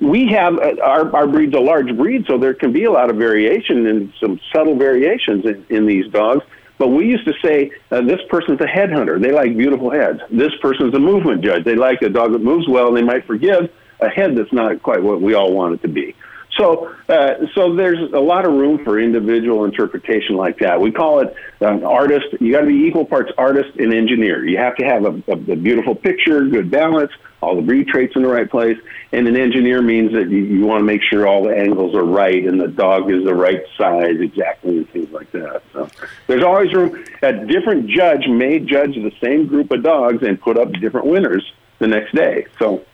we 0.00 0.28
have 0.28 0.58
uh, 0.58 0.76
our 0.82 1.14
our 1.14 1.26
breed's 1.26 1.54
a 1.54 1.60
large 1.60 1.94
breed, 1.96 2.26
so 2.28 2.38
there 2.38 2.54
can 2.54 2.72
be 2.72 2.84
a 2.84 2.90
lot 2.90 3.10
of 3.10 3.16
variation 3.16 3.86
and 3.86 4.12
some 4.20 4.40
subtle 4.54 4.76
variations 4.76 5.44
in, 5.44 5.66
in 5.70 5.86
these 5.86 6.10
dogs. 6.12 6.44
But 6.78 6.88
we 6.88 7.06
used 7.06 7.24
to 7.24 7.32
say 7.42 7.70
uh, 7.90 8.02
this 8.02 8.20
person's 8.28 8.60
a 8.60 8.64
headhunter. 8.64 9.20
They 9.20 9.32
like 9.32 9.56
beautiful 9.56 9.90
heads. 9.90 10.20
This 10.30 10.52
person's 10.60 10.94
a 10.94 10.98
movement 10.98 11.42
judge. 11.42 11.64
They 11.64 11.74
like 11.74 12.02
a 12.02 12.10
dog 12.10 12.32
that 12.32 12.42
moves 12.42 12.68
well, 12.68 12.88
and 12.88 12.96
they 12.96 13.02
might 13.02 13.26
forgive 13.26 13.70
a 14.00 14.08
head 14.10 14.36
that's 14.36 14.52
not 14.52 14.82
quite 14.82 15.02
what 15.02 15.22
we 15.22 15.32
all 15.32 15.52
want 15.52 15.74
it 15.74 15.82
to 15.82 15.88
be. 15.88 16.14
So, 16.56 16.94
uh, 17.08 17.46
so 17.54 17.74
there's 17.74 18.12
a 18.12 18.18
lot 18.18 18.46
of 18.46 18.52
room 18.52 18.82
for 18.82 18.98
individual 18.98 19.64
interpretation 19.64 20.36
like 20.36 20.58
that. 20.60 20.80
We 20.80 20.90
call 20.90 21.20
it 21.20 21.34
an 21.60 21.84
artist. 21.84 22.26
You 22.40 22.52
got 22.52 22.60
to 22.60 22.66
be 22.66 22.86
equal 22.86 23.04
parts 23.04 23.30
artist 23.36 23.76
and 23.78 23.92
engineer. 23.92 24.44
You 24.44 24.56
have 24.58 24.76
to 24.76 24.84
have 24.84 25.04
a, 25.04 25.22
a, 25.28 25.52
a, 25.52 25.56
beautiful 25.56 25.94
picture, 25.94 26.44
good 26.46 26.70
balance, 26.70 27.12
all 27.42 27.56
the 27.56 27.62
breed 27.62 27.88
traits 27.88 28.16
in 28.16 28.22
the 28.22 28.28
right 28.28 28.50
place. 28.50 28.78
And 29.12 29.28
an 29.28 29.36
engineer 29.36 29.82
means 29.82 30.12
that 30.12 30.30
you, 30.30 30.38
you 30.38 30.64
want 30.64 30.80
to 30.80 30.84
make 30.84 31.02
sure 31.02 31.26
all 31.26 31.42
the 31.42 31.54
angles 31.54 31.94
are 31.94 32.04
right 32.04 32.44
and 32.44 32.58
the 32.60 32.68
dog 32.68 33.10
is 33.10 33.24
the 33.24 33.34
right 33.34 33.62
size 33.76 34.16
exactly 34.18 34.78
and 34.78 34.90
things 34.90 35.10
like 35.12 35.30
that. 35.32 35.62
So 35.72 35.88
there's 36.26 36.42
always 36.42 36.72
room. 36.72 37.04
A 37.22 37.32
different 37.32 37.88
judge 37.88 38.26
may 38.28 38.60
judge 38.60 38.94
the 38.94 39.12
same 39.22 39.46
group 39.46 39.70
of 39.72 39.82
dogs 39.82 40.22
and 40.22 40.40
put 40.40 40.56
up 40.56 40.72
different 40.72 41.06
winners 41.06 41.52
the 41.78 41.86
next 41.86 42.14
day. 42.14 42.46
So 42.58 42.84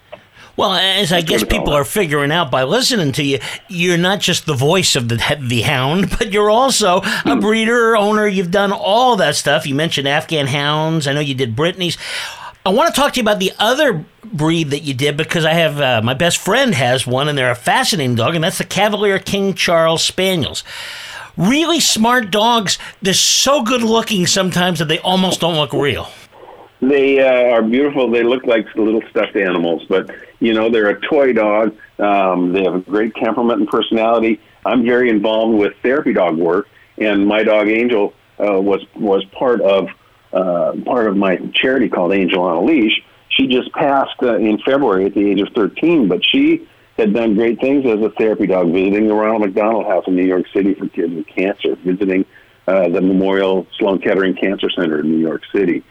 well, 0.56 0.74
as 0.74 1.12
I 1.12 1.22
guess 1.22 1.44
people 1.44 1.72
are 1.72 1.84
figuring 1.84 2.30
out 2.30 2.50
by 2.50 2.64
listening 2.64 3.12
to 3.12 3.22
you, 3.22 3.38
you're 3.68 3.96
not 3.96 4.20
just 4.20 4.44
the 4.44 4.54
voice 4.54 4.96
of 4.96 5.08
the 5.08 5.16
the 5.40 5.62
hound, 5.62 6.10
but 6.18 6.32
you're 6.32 6.50
also 6.50 6.98
a 6.98 7.34
hmm. 7.34 7.40
breeder, 7.40 7.96
owner. 7.96 8.26
You've 8.26 8.50
done 8.50 8.72
all 8.72 9.16
that 9.16 9.36
stuff. 9.36 9.66
You 9.66 9.74
mentioned 9.74 10.08
Afghan 10.08 10.46
hounds. 10.46 11.06
I 11.06 11.12
know 11.12 11.20
you 11.20 11.34
did 11.34 11.56
Brittany's. 11.56 11.96
I 12.64 12.68
want 12.68 12.94
to 12.94 13.00
talk 13.00 13.14
to 13.14 13.16
you 13.16 13.24
about 13.24 13.40
the 13.40 13.52
other 13.58 14.04
breed 14.22 14.70
that 14.70 14.82
you 14.82 14.94
did 14.94 15.16
because 15.16 15.44
I 15.44 15.54
have 15.54 15.80
uh, 15.80 16.00
my 16.02 16.14
best 16.14 16.38
friend 16.38 16.74
has 16.74 17.06
one, 17.06 17.28
and 17.28 17.36
they're 17.36 17.50
a 17.50 17.56
fascinating 17.56 18.14
dog, 18.14 18.34
and 18.34 18.44
that's 18.44 18.58
the 18.58 18.64
Cavalier 18.64 19.18
King 19.18 19.54
Charles 19.54 20.04
Spaniels. 20.04 20.62
Really 21.36 21.80
smart 21.80 22.30
dogs. 22.30 22.78
They're 23.00 23.14
so 23.14 23.62
good 23.62 23.82
looking 23.82 24.26
sometimes 24.26 24.78
that 24.78 24.86
they 24.86 24.98
almost 24.98 25.40
don't 25.40 25.56
look 25.56 25.72
real. 25.72 26.08
They 26.82 27.20
uh, 27.20 27.54
are 27.54 27.62
beautiful. 27.62 28.10
They 28.10 28.24
look 28.24 28.44
like 28.44 28.66
little 28.74 29.02
stuffed 29.08 29.36
animals, 29.36 29.84
but 29.88 30.10
you 30.40 30.52
know 30.52 30.68
they're 30.68 30.88
a 30.88 31.00
toy 31.00 31.32
dog. 31.32 31.76
Um, 32.00 32.52
they 32.52 32.64
have 32.64 32.74
a 32.74 32.80
great 32.80 33.14
temperament 33.14 33.60
and 33.60 33.68
personality. 33.68 34.40
I'm 34.66 34.84
very 34.84 35.08
involved 35.08 35.56
with 35.56 35.74
therapy 35.80 36.12
dog 36.12 36.36
work, 36.36 36.66
and 36.98 37.24
my 37.24 37.44
dog 37.44 37.68
Angel 37.68 38.12
uh, 38.40 38.60
was 38.60 38.84
was 38.96 39.24
part 39.26 39.60
of 39.60 39.90
uh, 40.32 40.72
part 40.84 41.06
of 41.06 41.16
my 41.16 41.36
charity 41.54 41.88
called 41.88 42.12
Angel 42.12 42.42
on 42.42 42.56
a 42.56 42.62
Leash. 42.64 43.00
She 43.28 43.46
just 43.46 43.72
passed 43.74 44.20
uh, 44.20 44.38
in 44.38 44.58
February 44.58 45.06
at 45.06 45.14
the 45.14 45.24
age 45.24 45.40
of 45.40 45.50
13, 45.54 46.08
but 46.08 46.20
she 46.32 46.68
had 46.98 47.14
done 47.14 47.36
great 47.36 47.60
things 47.60 47.86
as 47.86 48.00
a 48.00 48.10
therapy 48.10 48.48
dog, 48.48 48.72
visiting 48.72 49.06
the 49.06 49.14
Ronald 49.14 49.42
McDonald 49.42 49.86
House 49.86 50.04
in 50.08 50.16
New 50.16 50.26
York 50.26 50.46
City 50.52 50.74
for 50.74 50.88
kids 50.88 51.14
with 51.14 51.28
cancer, 51.28 51.76
visiting 51.76 52.26
uh, 52.66 52.88
the 52.88 53.00
Memorial 53.00 53.68
Sloan 53.78 54.00
Kettering 54.00 54.34
Cancer 54.34 54.68
Center 54.68 54.98
in 54.98 55.12
New 55.12 55.18
York 55.18 55.42
City 55.54 55.84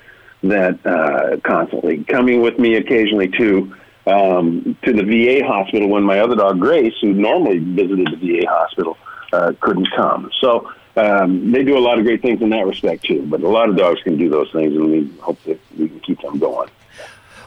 that 0.43 0.86
uh, 0.86 1.38
constantly 1.48 2.03
coming 2.05 2.41
with 2.41 2.57
me 2.57 2.75
occasionally 2.75 3.27
too 3.27 3.74
um, 4.07 4.77
to 4.83 4.93
the 4.93 5.03
VA 5.03 5.45
hospital 5.45 5.88
when 5.89 6.03
my 6.03 6.19
other 6.19 6.36
dog 6.36 6.60
Grace, 6.60 6.93
who 7.01 7.13
normally 7.13 7.60
visited 7.60 8.07
the 8.07 8.39
VA 8.39 8.50
hospital, 8.50 8.98
uh, 9.33 9.53
couldn't 9.60 9.88
come. 9.95 10.29
So 10.41 10.71
um, 10.95 11.51
they 11.51 11.63
do 11.63 11.77
a 11.77 11.79
lot 11.79 12.00
of 12.00 12.05
great 12.05 12.21
things 12.21 12.41
in 12.41 12.50
that 12.50 12.65
respect 12.65 13.05
too. 13.05 13.24
But 13.27 13.41
a 13.41 13.48
lot 13.48 13.69
of 13.69 13.77
dogs 13.77 14.01
can 14.03 14.17
do 14.17 14.29
those 14.29 14.51
things, 14.51 14.74
and 14.74 14.91
we 14.91 15.17
hope 15.19 15.41
that 15.43 15.60
we 15.77 15.89
can 15.89 16.00
keep 16.01 16.21
them 16.21 16.39
going. 16.39 16.69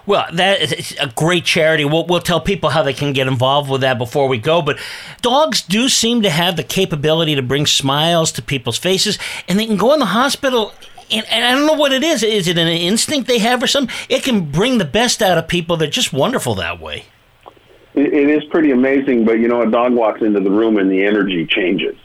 Well, 0.06 0.26
that 0.34 0.60
is 0.60 0.96
a 1.00 1.06
great 1.06 1.46
charity. 1.46 1.86
We'll, 1.86 2.06
we'll 2.06 2.20
tell 2.20 2.40
people 2.40 2.68
how 2.68 2.82
they 2.82 2.92
can 2.92 3.14
get 3.14 3.26
involved 3.26 3.70
with 3.70 3.80
that 3.80 3.96
before 3.96 4.28
we 4.28 4.36
go. 4.36 4.60
But 4.60 4.78
dogs 5.22 5.62
do 5.62 5.88
seem 5.88 6.20
to 6.22 6.30
have 6.30 6.56
the 6.56 6.62
capability 6.62 7.34
to 7.34 7.42
bring 7.42 7.64
smiles 7.64 8.30
to 8.32 8.42
people's 8.42 8.76
faces, 8.76 9.18
and 9.48 9.58
they 9.58 9.66
can 9.66 9.78
go 9.78 9.94
in 9.94 10.00
the 10.00 10.06
hospital 10.06 10.74
and, 11.10 11.26
and, 11.30 11.44
I 11.44 11.52
don't 11.52 11.66
know 11.66 11.74
what 11.74 11.92
it 11.92 12.02
is. 12.02 12.22
Is 12.22 12.48
it 12.48 12.58
an 12.58 12.68
instinct 12.68 13.28
they 13.28 13.38
have 13.38 13.62
or 13.62 13.66
something? 13.66 13.94
It 14.08 14.22
can 14.22 14.50
bring 14.50 14.78
the 14.78 14.84
best 14.84 15.22
out 15.22 15.38
of 15.38 15.48
people. 15.48 15.76
They're 15.76 15.88
just 15.88 16.12
wonderful 16.12 16.54
that 16.56 16.80
way. 16.80 17.04
it, 17.94 18.12
it 18.12 18.30
is 18.30 18.44
pretty 18.50 18.70
amazing, 18.70 19.24
but 19.24 19.38
you 19.38 19.48
know, 19.48 19.62
a 19.62 19.70
dog 19.70 19.92
walks 19.92 20.22
into 20.22 20.40
the 20.40 20.50
room 20.50 20.76
and 20.76 20.90
the 20.90 21.04
energy 21.04 21.46
changes. 21.46 21.96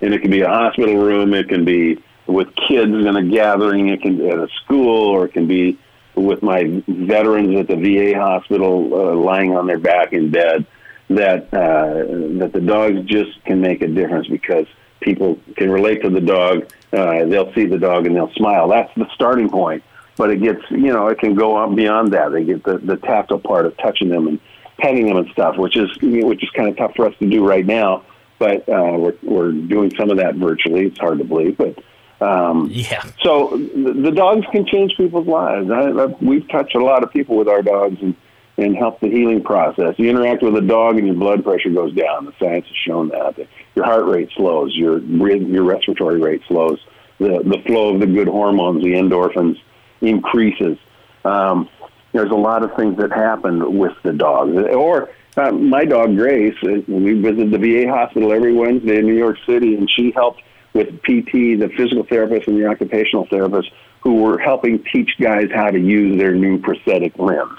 And 0.00 0.14
it 0.14 0.22
can 0.22 0.30
be 0.30 0.40
a 0.40 0.48
hospital 0.48 0.96
room, 0.96 1.34
it 1.34 1.48
can 1.48 1.64
be 1.64 2.02
with 2.26 2.48
kids 2.68 2.92
in 2.92 3.16
a 3.16 3.22
gathering, 3.24 3.88
it 3.88 4.02
can 4.02 4.18
be 4.18 4.28
at 4.28 4.38
a 4.38 4.48
school, 4.64 5.08
or 5.08 5.26
it 5.26 5.32
can 5.32 5.46
be 5.46 5.78
with 6.14 6.42
my 6.42 6.82
veterans 6.86 7.58
at 7.58 7.68
the 7.68 7.76
VA 7.76 8.18
hospital 8.18 8.94
uh, 8.94 9.14
lying 9.14 9.56
on 9.56 9.66
their 9.66 9.78
back 9.78 10.12
in 10.12 10.30
bed. 10.30 10.66
That 11.08 11.52
uh, 11.52 12.38
that 12.38 12.52
the 12.52 12.60
dogs 12.60 13.00
just 13.06 13.44
can 13.44 13.60
make 13.60 13.82
a 13.82 13.88
difference 13.88 14.28
because 14.28 14.66
people 15.00 15.38
can 15.56 15.70
relate 15.70 16.02
to 16.02 16.10
the 16.10 16.20
dog. 16.20 16.70
Uh, 16.92 17.24
they'll 17.26 17.52
see 17.54 17.66
the 17.66 17.78
dog 17.78 18.06
and 18.06 18.16
they'll 18.16 18.32
smile. 18.32 18.68
That's 18.68 18.92
the 18.96 19.06
starting 19.14 19.48
point. 19.48 19.82
But 20.16 20.30
it 20.30 20.42
gets, 20.42 20.62
you 20.70 20.92
know, 20.92 21.08
it 21.08 21.18
can 21.18 21.34
go 21.34 21.56
on 21.56 21.74
beyond 21.74 22.12
that. 22.12 22.32
They 22.32 22.44
get 22.44 22.62
the, 22.64 22.78
the 22.78 22.96
tactile 22.96 23.38
part 23.38 23.64
of 23.64 23.76
touching 23.78 24.10
them 24.10 24.26
and 24.26 24.40
petting 24.78 25.06
them 25.06 25.16
and 25.16 25.30
stuff, 25.30 25.56
which 25.56 25.76
is 25.76 25.88
which 26.02 26.42
is 26.42 26.50
kind 26.50 26.68
of 26.68 26.76
tough 26.76 26.94
for 26.94 27.06
us 27.06 27.14
to 27.20 27.30
do 27.30 27.46
right 27.46 27.64
now. 27.64 28.04
But 28.38 28.68
uh, 28.68 28.96
we're 28.98 29.14
we're 29.22 29.52
doing 29.52 29.94
some 29.96 30.10
of 30.10 30.18
that 30.18 30.34
virtually. 30.34 30.86
It's 30.86 30.98
hard 30.98 31.18
to 31.18 31.24
believe, 31.24 31.56
but 31.56 31.78
um, 32.20 32.68
yeah. 32.70 33.02
So 33.22 33.56
the, 33.74 33.92
the 33.92 34.10
dogs 34.10 34.46
can 34.52 34.66
change 34.66 34.94
people's 34.96 35.26
lives. 35.26 35.70
I, 35.70 35.90
I, 35.90 36.06
we've 36.20 36.46
touched 36.48 36.74
a 36.74 36.84
lot 36.84 37.02
of 37.02 37.10
people 37.12 37.36
with 37.36 37.48
our 37.48 37.62
dogs 37.62 37.96
and 38.02 38.14
and 38.60 38.76
help 38.76 39.00
the 39.00 39.08
healing 39.08 39.42
process. 39.42 39.94
You 39.96 40.10
interact 40.10 40.42
with 40.42 40.54
a 40.56 40.60
dog 40.60 40.98
and 40.98 41.06
your 41.06 41.16
blood 41.16 41.42
pressure 41.42 41.70
goes 41.70 41.94
down. 41.94 42.26
The 42.26 42.34
science 42.38 42.66
has 42.66 42.76
shown 42.86 43.08
that. 43.08 43.36
Your 43.74 43.84
heart 43.84 44.04
rate 44.06 44.28
slows, 44.36 44.74
your 44.74 44.98
your 44.98 45.64
respiratory 45.64 46.20
rate 46.20 46.42
slows, 46.46 46.78
the 47.18 47.42
the 47.44 47.62
flow 47.66 47.94
of 47.94 48.00
the 48.00 48.06
good 48.06 48.28
hormones, 48.28 48.82
the 48.82 48.92
endorphins, 48.92 49.56
increases. 50.00 50.78
Um, 51.24 51.68
there's 52.12 52.30
a 52.30 52.36
lot 52.36 52.62
of 52.62 52.74
things 52.76 52.98
that 52.98 53.12
happen 53.12 53.78
with 53.78 53.92
the 54.02 54.12
dog. 54.12 54.50
Or 54.54 55.10
uh, 55.36 55.52
my 55.52 55.84
dog 55.84 56.16
Grace, 56.16 56.56
uh, 56.62 56.80
we 56.88 57.14
visit 57.14 57.50
the 57.50 57.58
VA 57.58 57.88
hospital 57.88 58.32
every 58.32 58.52
Wednesday 58.52 58.98
in 58.98 59.06
New 59.06 59.16
York 59.16 59.38
City, 59.46 59.76
and 59.76 59.88
she 59.96 60.10
helped 60.10 60.42
with 60.72 60.88
PT, 61.02 61.58
the 61.58 61.70
physical 61.76 62.04
therapist 62.04 62.48
and 62.48 62.60
the 62.60 62.66
occupational 62.66 63.26
therapist, 63.26 63.70
who 64.00 64.16
were 64.16 64.38
helping 64.38 64.82
teach 64.92 65.10
guys 65.20 65.48
how 65.54 65.70
to 65.70 65.78
use 65.78 66.18
their 66.18 66.34
new 66.34 66.58
prosthetic 66.58 67.16
limbs 67.18 67.58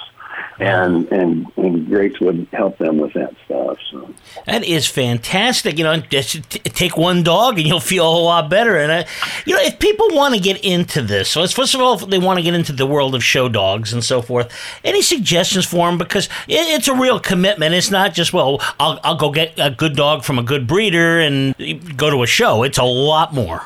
and 0.59 1.11
and 1.11 1.47
and 1.57 1.87
Grace 1.87 2.19
would 2.19 2.47
help 2.53 2.77
them 2.77 2.97
with 2.97 3.13
that 3.13 3.33
stuff. 3.45 3.77
So 3.89 4.13
that 4.45 4.63
is 4.63 4.87
fantastic. 4.87 5.77
You 5.77 5.83
know, 5.83 5.97
just 5.97 6.49
t- 6.49 6.59
take 6.59 6.97
one 6.97 7.23
dog 7.23 7.57
and 7.57 7.67
you'll 7.67 7.79
feel 7.79 8.05
a 8.05 8.11
whole 8.11 8.25
lot 8.25 8.49
better. 8.49 8.77
And 8.77 8.91
I, 8.91 9.05
you 9.45 9.55
know, 9.55 9.61
if 9.61 9.79
people 9.79 10.07
want 10.11 10.35
to 10.35 10.39
get 10.39 10.63
into 10.63 11.01
this, 11.01 11.29
so 11.29 11.45
first 11.47 11.73
of 11.73 11.81
all, 11.81 11.95
if 11.95 12.07
they 12.09 12.19
want 12.19 12.37
to 12.37 12.43
get 12.43 12.53
into 12.53 12.73
the 12.73 12.85
world 12.85 13.15
of 13.15 13.23
show 13.23 13.49
dogs 13.49 13.91
and 13.91 14.03
so 14.03 14.21
forth, 14.21 14.51
any 14.83 15.01
suggestions 15.01 15.65
for 15.65 15.87
them? 15.87 15.97
Because 15.97 16.27
it, 16.47 16.59
it's 16.75 16.87
a 16.87 16.95
real 16.95 17.19
commitment. 17.19 17.73
It's 17.73 17.91
not 17.91 18.13
just 18.13 18.33
well, 18.33 18.61
I'll 18.79 18.99
I'll 19.03 19.15
go 19.15 19.31
get 19.31 19.53
a 19.57 19.71
good 19.71 19.95
dog 19.95 20.23
from 20.23 20.37
a 20.37 20.43
good 20.43 20.67
breeder 20.67 21.19
and 21.19 21.55
go 21.97 22.09
to 22.09 22.23
a 22.23 22.27
show. 22.27 22.63
It's 22.63 22.77
a 22.77 22.83
lot 22.83 23.33
more. 23.33 23.65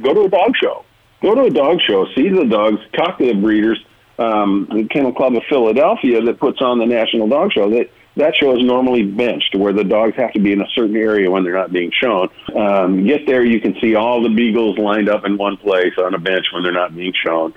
Go 0.00 0.14
to 0.14 0.22
a 0.22 0.28
dog 0.28 0.54
show. 0.56 0.84
Go 1.22 1.34
to 1.34 1.42
a 1.42 1.50
dog 1.50 1.80
show. 1.80 2.06
See 2.14 2.28
the 2.28 2.44
dogs. 2.44 2.80
Talk 2.92 3.18
to 3.18 3.26
the 3.26 3.34
breeders 3.34 3.82
um, 4.18 4.68
the 4.72 4.88
Kennel 4.88 5.12
Club 5.12 5.34
of 5.34 5.42
Philadelphia 5.48 6.22
that 6.22 6.38
puts 6.38 6.60
on 6.60 6.78
the 6.78 6.86
National 6.86 7.28
Dog 7.28 7.52
Show. 7.52 7.70
That 7.70 7.90
that 8.16 8.34
show 8.34 8.56
is 8.56 8.64
normally 8.64 9.02
benched, 9.02 9.54
where 9.54 9.74
the 9.74 9.84
dogs 9.84 10.16
have 10.16 10.32
to 10.32 10.40
be 10.40 10.52
in 10.52 10.60
a 10.62 10.66
certain 10.74 10.96
area 10.96 11.30
when 11.30 11.44
they're 11.44 11.52
not 11.52 11.70
being 11.70 11.92
shown. 12.02 12.30
Um, 12.54 13.06
get 13.06 13.26
there, 13.26 13.44
you 13.44 13.60
can 13.60 13.78
see 13.78 13.94
all 13.94 14.22
the 14.22 14.30
beagles 14.30 14.78
lined 14.78 15.10
up 15.10 15.26
in 15.26 15.36
one 15.36 15.58
place 15.58 15.92
on 15.98 16.14
a 16.14 16.18
bench 16.18 16.46
when 16.52 16.62
they're 16.62 16.72
not 16.72 16.96
being 16.96 17.12
shown, 17.24 17.52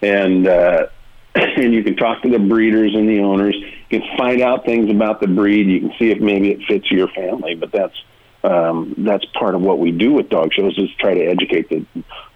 and 0.00 0.46
uh, 0.46 0.86
and 1.34 1.74
you 1.74 1.82
can 1.82 1.96
talk 1.96 2.22
to 2.22 2.30
the 2.30 2.38
breeders 2.38 2.94
and 2.94 3.08
the 3.08 3.20
owners. 3.20 3.54
You 3.90 4.00
can 4.00 4.16
find 4.16 4.40
out 4.40 4.64
things 4.64 4.90
about 4.90 5.20
the 5.20 5.28
breed. 5.28 5.66
You 5.68 5.80
can 5.80 5.92
see 5.98 6.10
if 6.10 6.20
maybe 6.20 6.50
it 6.50 6.60
fits 6.66 6.90
your 6.90 7.08
family. 7.08 7.54
But 7.54 7.72
that's 7.72 7.94
um, 8.44 8.94
that's 8.98 9.24
part 9.38 9.54
of 9.54 9.60
what 9.60 9.78
we 9.78 9.90
do 9.90 10.12
with 10.12 10.30
dog 10.30 10.52
shows 10.54 10.78
is 10.78 10.88
try 10.98 11.14
to 11.14 11.24
educate 11.24 11.68
the 11.68 11.84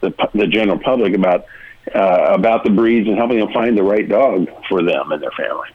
the, 0.00 0.28
the 0.34 0.46
general 0.46 0.78
public 0.78 1.14
about 1.14 1.46
uh, 1.94 2.26
about 2.28 2.64
the 2.64 2.70
breeds 2.70 3.08
and 3.08 3.16
helping 3.16 3.38
them 3.38 3.52
find 3.52 3.76
the 3.76 3.82
right 3.82 4.08
dog 4.08 4.48
for 4.68 4.82
them 4.82 5.12
and 5.12 5.22
their 5.22 5.30
family. 5.32 5.68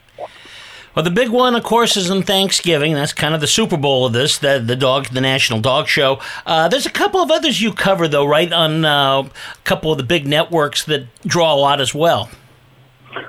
Well, 0.96 1.04
the 1.04 1.12
big 1.12 1.30
one, 1.30 1.54
of 1.54 1.64
course, 1.64 1.96
is 1.96 2.10
in 2.10 2.24
Thanksgiving. 2.24 2.96
That's 2.96 3.14
kind 3.14 3.36
of 3.36 3.42
the 3.42 3.46
Super 3.46 3.78
Bowl 3.78 4.08
of 4.08 4.14
this, 4.14 4.40
the, 4.40 4.58
the 4.58 4.76
dog, 4.76 5.10
the 5.10 5.22
National 5.22 5.60
Dog 5.60 5.88
Show. 5.88 6.20
Uh, 6.44 6.68
there's 6.70 6.88
a 6.88 6.92
couple 6.92 7.22
of 7.22 7.30
others 7.30 7.62
you 7.62 7.72
cover, 7.72 8.08
though, 8.08 8.26
right, 8.26 8.52
on 8.52 8.84
uh, 8.84 9.22
a 9.22 9.30
couple 9.64 9.92
of 9.92 10.00
the 10.00 10.04
big 10.04 10.26
networks 10.26 10.84
that 10.86 11.06
draw 11.22 11.54
a 11.54 11.60
lot 11.60 11.80
as 11.80 11.94
well. 11.94 12.32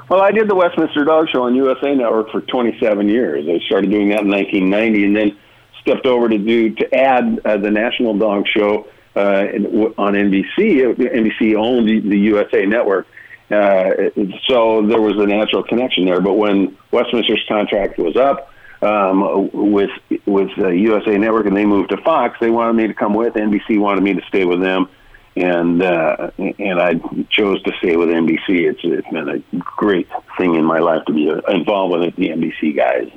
Well, 0.08 0.22
I 0.22 0.30
did 0.30 0.48
the 0.48 0.54
Westminster 0.54 1.04
Dog 1.04 1.28
Show 1.30 1.42
on 1.42 1.54
USA 1.54 1.94
Network 1.94 2.30
for 2.30 2.40
27 2.40 3.06
years. 3.06 3.46
I 3.46 3.62
started 3.66 3.90
doing 3.90 4.08
that 4.10 4.22
in 4.22 4.30
1990, 4.30 5.04
and 5.04 5.16
then 5.16 5.38
stepped 5.82 6.06
over 6.06 6.30
to 6.30 6.38
do 6.38 6.74
to 6.74 6.94
add 6.94 7.40
uh, 7.44 7.58
the 7.58 7.70
National 7.70 8.16
Dog 8.16 8.46
Show 8.48 8.86
uh, 9.18 9.92
on 9.98 10.14
NBC. 10.14 10.94
NBC 10.96 11.56
owned 11.56 11.88
the, 11.88 12.00
the 12.00 12.18
USA 12.18 12.64
Network. 12.66 13.06
Uh, 13.50 14.10
so 14.46 14.86
there 14.86 15.00
was 15.00 15.16
a 15.16 15.26
natural 15.26 15.62
connection 15.62 16.04
there. 16.04 16.20
But 16.20 16.34
when 16.34 16.76
Westminster's 16.90 17.44
contract 17.48 17.98
was 17.98 18.16
up 18.16 18.52
um, 18.82 19.50
with 19.72 19.90
with 20.26 20.50
uh, 20.58 20.68
USA 20.68 21.16
Network 21.16 21.46
and 21.46 21.56
they 21.56 21.64
moved 21.64 21.90
to 21.90 21.96
Fox, 21.98 22.38
they 22.40 22.50
wanted 22.50 22.74
me 22.74 22.86
to 22.86 22.94
come 22.94 23.14
with. 23.14 23.34
NBC 23.34 23.78
wanted 23.78 24.02
me 24.02 24.14
to 24.14 24.22
stay 24.28 24.44
with 24.44 24.60
them, 24.60 24.88
and 25.36 25.82
uh, 25.82 26.30
and 26.38 26.80
I 26.80 26.94
chose 27.30 27.62
to 27.62 27.72
stay 27.78 27.96
with 27.96 28.08
NBC. 28.08 28.70
It's 28.70 28.80
it's 28.82 29.08
been 29.08 29.28
a 29.28 29.56
great 29.58 30.08
thing 30.36 30.54
in 30.54 30.64
my 30.64 30.78
life 30.78 31.04
to 31.06 31.12
be 31.12 31.28
involved 31.48 31.98
with 31.98 32.16
the 32.16 32.28
NBC 32.28 32.76
guys. 32.76 33.10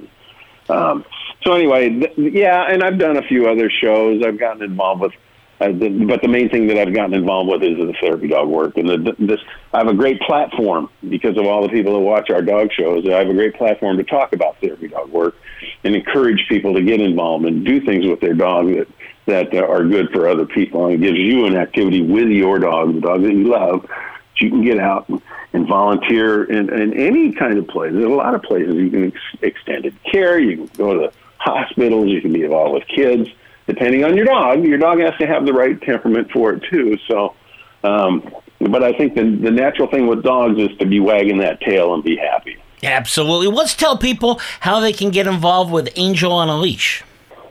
Um, 0.69 1.05
so 1.43 1.53
anyway, 1.53 1.89
th- 1.89 2.13
yeah, 2.17 2.63
and 2.69 2.83
I've 2.83 2.97
done 2.97 3.17
a 3.17 3.23
few 3.23 3.47
other 3.47 3.69
shows. 3.69 4.23
I've 4.25 4.39
gotten 4.39 4.63
involved 4.63 5.01
with, 5.01 5.13
uh, 5.61 5.71
the, 5.71 5.89
but 6.07 6.21
the 6.21 6.27
main 6.27 6.49
thing 6.49 6.67
that 6.67 6.77
I've 6.77 6.93
gotten 6.93 7.13
involved 7.13 7.49
with 7.49 7.61
is 7.63 7.77
the 7.77 7.93
therapy 8.01 8.27
dog 8.27 8.47
work. 8.49 8.77
And 8.77 8.89
the, 8.89 9.15
this, 9.19 9.39
I 9.73 9.77
have 9.77 9.87
a 9.87 9.93
great 9.93 10.19
platform 10.21 10.89
because 11.07 11.37
of 11.37 11.45
all 11.45 11.61
the 11.61 11.69
people 11.69 11.93
that 11.93 11.99
watch 11.99 12.29
our 12.31 12.41
dog 12.41 12.69
shows. 12.71 13.07
I 13.07 13.19
have 13.19 13.29
a 13.29 13.33
great 13.33 13.55
platform 13.55 13.97
to 13.97 14.03
talk 14.03 14.33
about 14.33 14.59
therapy 14.59 14.87
dog 14.87 15.09
work 15.11 15.35
and 15.83 15.95
encourage 15.95 16.45
people 16.49 16.73
to 16.73 16.81
get 16.81 16.99
involved 16.99 17.45
and 17.45 17.63
do 17.63 17.79
things 17.85 18.07
with 18.07 18.19
their 18.21 18.33
dog 18.33 18.73
that 18.73 18.87
that 19.27 19.53
are 19.53 19.83
good 19.83 20.09
for 20.11 20.27
other 20.27 20.47
people. 20.47 20.87
And 20.87 20.95
it 20.95 21.01
gives 21.05 21.19
you 21.19 21.45
an 21.45 21.55
activity 21.55 22.01
with 22.01 22.27
your 22.29 22.57
dog, 22.57 22.95
the 22.95 23.01
dog 23.01 23.21
that 23.21 23.31
you 23.31 23.47
love. 23.47 23.83
That 23.83 24.41
you 24.41 24.49
can 24.49 24.63
get 24.63 24.79
out 24.79 25.07
and, 25.09 25.21
and 25.53 25.67
volunteer 25.67 26.43
in, 26.43 26.73
in 26.73 26.93
any 26.97 27.31
kind 27.33 27.57
of 27.59 27.67
place. 27.67 27.93
There's 27.93 28.05
a 28.05 28.09
lot 28.09 28.33
of 28.33 28.41
places 28.41 28.73
you 28.75 28.89
can 28.89 29.07
ex- 29.07 29.43
extended 29.43 29.95
care. 30.03 30.39
You 30.39 30.57
can 30.57 30.65
go 30.75 30.93
to 30.95 31.13
hospitals. 31.37 32.07
You 32.07 32.21
can 32.21 32.33
be 32.33 32.43
involved 32.43 32.73
with 32.73 32.87
kids. 32.87 33.29
Depending 33.71 34.03
on 34.03 34.17
your 34.17 34.25
dog, 34.25 34.65
your 34.65 34.77
dog 34.77 34.99
has 34.99 35.15
to 35.19 35.25
have 35.25 35.45
the 35.45 35.53
right 35.53 35.81
temperament 35.81 36.29
for 36.29 36.51
it 36.51 36.63
too. 36.69 36.97
So, 37.07 37.35
um, 37.85 38.29
but 38.59 38.83
I 38.83 38.91
think 38.91 39.15
the 39.15 39.23
the 39.23 39.49
natural 39.49 39.87
thing 39.87 40.07
with 40.07 40.23
dogs 40.23 40.59
is 40.59 40.77
to 40.79 40.85
be 40.85 40.99
wagging 40.99 41.37
that 41.37 41.61
tail 41.61 41.93
and 41.93 42.03
be 42.03 42.17
happy. 42.17 42.61
Absolutely. 42.83 43.47
Let's 43.47 43.73
tell 43.73 43.97
people 43.97 44.41
how 44.59 44.81
they 44.81 44.91
can 44.91 45.09
get 45.09 45.25
involved 45.25 45.71
with 45.71 45.87
Angel 45.95 46.33
on 46.33 46.49
a 46.49 46.57
Leash. 46.59 47.05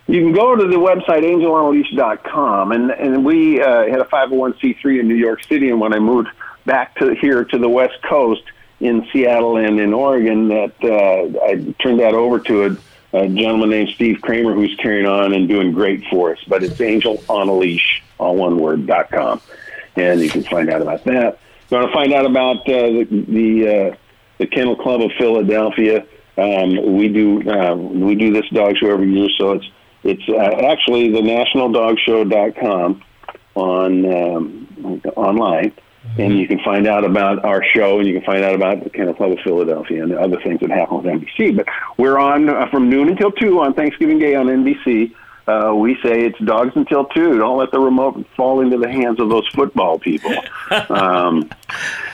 You 0.09 0.21
can 0.21 0.33
go 0.35 0.55
to 0.55 0.67
the 0.67 0.77
website 0.77 1.23
angelonaleash.com, 1.23 2.73
and 2.73 2.91
and 2.91 3.25
we 3.25 3.63
uh, 3.63 3.87
had 3.89 4.01
a 4.01 4.05
501c3 4.05 5.01
in 5.01 5.09
New 5.09 5.15
York 5.15 5.43
City, 5.45 5.71
and 5.71 5.81
when 5.81 5.95
I 5.95 6.01
moved 6.01 6.29
back 6.67 6.97
to 6.97 7.15
here 7.15 7.45
to 7.45 7.57
the 7.57 7.69
West 7.69 7.97
Coast 8.03 8.43
in 8.81 9.09
Seattle 9.11 9.57
and 9.57 9.81
in 9.81 9.95
Oregon, 9.95 10.49
that 10.49 10.75
uh, 10.85 11.47
I 11.47 11.75
turned 11.83 12.01
that 12.01 12.13
over 12.13 12.41
to 12.41 12.67
a 12.67 12.77
a 13.13 13.29
gentleman 13.29 13.71
named 13.71 13.91
Steve 13.91 14.21
Kramer 14.21 14.55
who's 14.55 14.75
carrying 14.77 15.07
on 15.07 15.33
and 15.33 15.49
doing 15.49 15.73
great 15.73 16.05
for 16.11 16.33
us. 16.33 16.39
But 16.47 16.63
it's 16.63 16.81
Angel 16.81 17.23
on 17.29 17.49
a 17.49 17.53
Leash, 17.55 18.03
all 18.19 18.37
one 18.37 18.59
word, 18.59 18.87
dot 18.87 19.11
com. 19.11 19.41
And 19.97 20.21
you 20.21 20.31
can 20.31 20.45
find 20.45 20.71
out 20.71 20.83
about 20.83 21.05
that. 21.05 21.39
You 21.69 21.77
want 21.77 21.89
to 21.89 21.93
find 21.93 22.13
out 22.13 22.27
about 22.27 22.69
uh, 22.69 22.87
the 22.87 23.25
the, 23.29 23.69
uh, 23.69 23.97
the 24.39 24.47
Kennel 24.47 24.77
Club 24.77 25.03
of 25.03 25.11
Philadelphia, 25.19 26.07
um, 26.39 26.97
we 26.97 27.09
do 27.09 27.49
uh, 27.51 27.75
we 27.75 28.15
do 28.15 28.33
this 28.33 28.49
dog 28.51 28.77
show 28.79 28.91
every 28.91 29.13
year, 29.13 29.29
so 29.37 29.53
it's 29.53 29.67
it's 30.03 30.29
uh, 30.29 30.67
actually 30.71 31.11
the 31.11 31.21
nationaldogshow.com 31.21 33.03
on 33.55 34.07
um, 34.07 35.03
online 35.17 35.73
and 36.19 36.39
you 36.39 36.47
can 36.47 36.59
find 36.61 36.87
out 36.87 37.05
about 37.05 37.45
our 37.45 37.63
show, 37.63 37.99
and 37.99 38.09
you 38.09 38.15
can 38.15 38.25
find 38.25 38.43
out 38.43 38.55
about 38.55 38.83
the 38.83 38.91
Kennel 38.91 39.15
Club 39.15 39.33
of 39.33 39.39
Philadelphia 39.41 40.03
and 40.03 40.11
the 40.11 40.21
other 40.21 40.41
things 40.41 40.61
that 40.61 40.71
happen 40.71 40.99
with 40.99 41.07
NBC. 41.07 41.57
But 41.57 41.67
we're 41.97 42.19
on 42.19 42.49
uh, 42.49 42.69
from 42.71 42.89
noon 42.89 43.09
until 43.09 43.31
two 43.31 43.61
on 43.61 43.75
Thanksgiving 43.75 44.19
Day 44.19 44.35
on 44.35 44.47
NBC. 44.47 45.15
Uh, 45.47 45.75
we 45.75 45.95
say 46.03 46.27
it's 46.27 46.39
dogs 46.41 46.73
until 46.77 47.07
two. 47.07 47.39
Don't 47.39 47.59
let 47.59 47.71
the 47.73 47.81
remote 47.81 48.25
fall 48.37 48.61
into 48.61 48.79
the 48.79 48.89
hands 48.89 49.19
of 49.19 49.29
those 49.29 49.47
football 49.49 49.99
people. 49.99 50.33
um, 50.91 51.51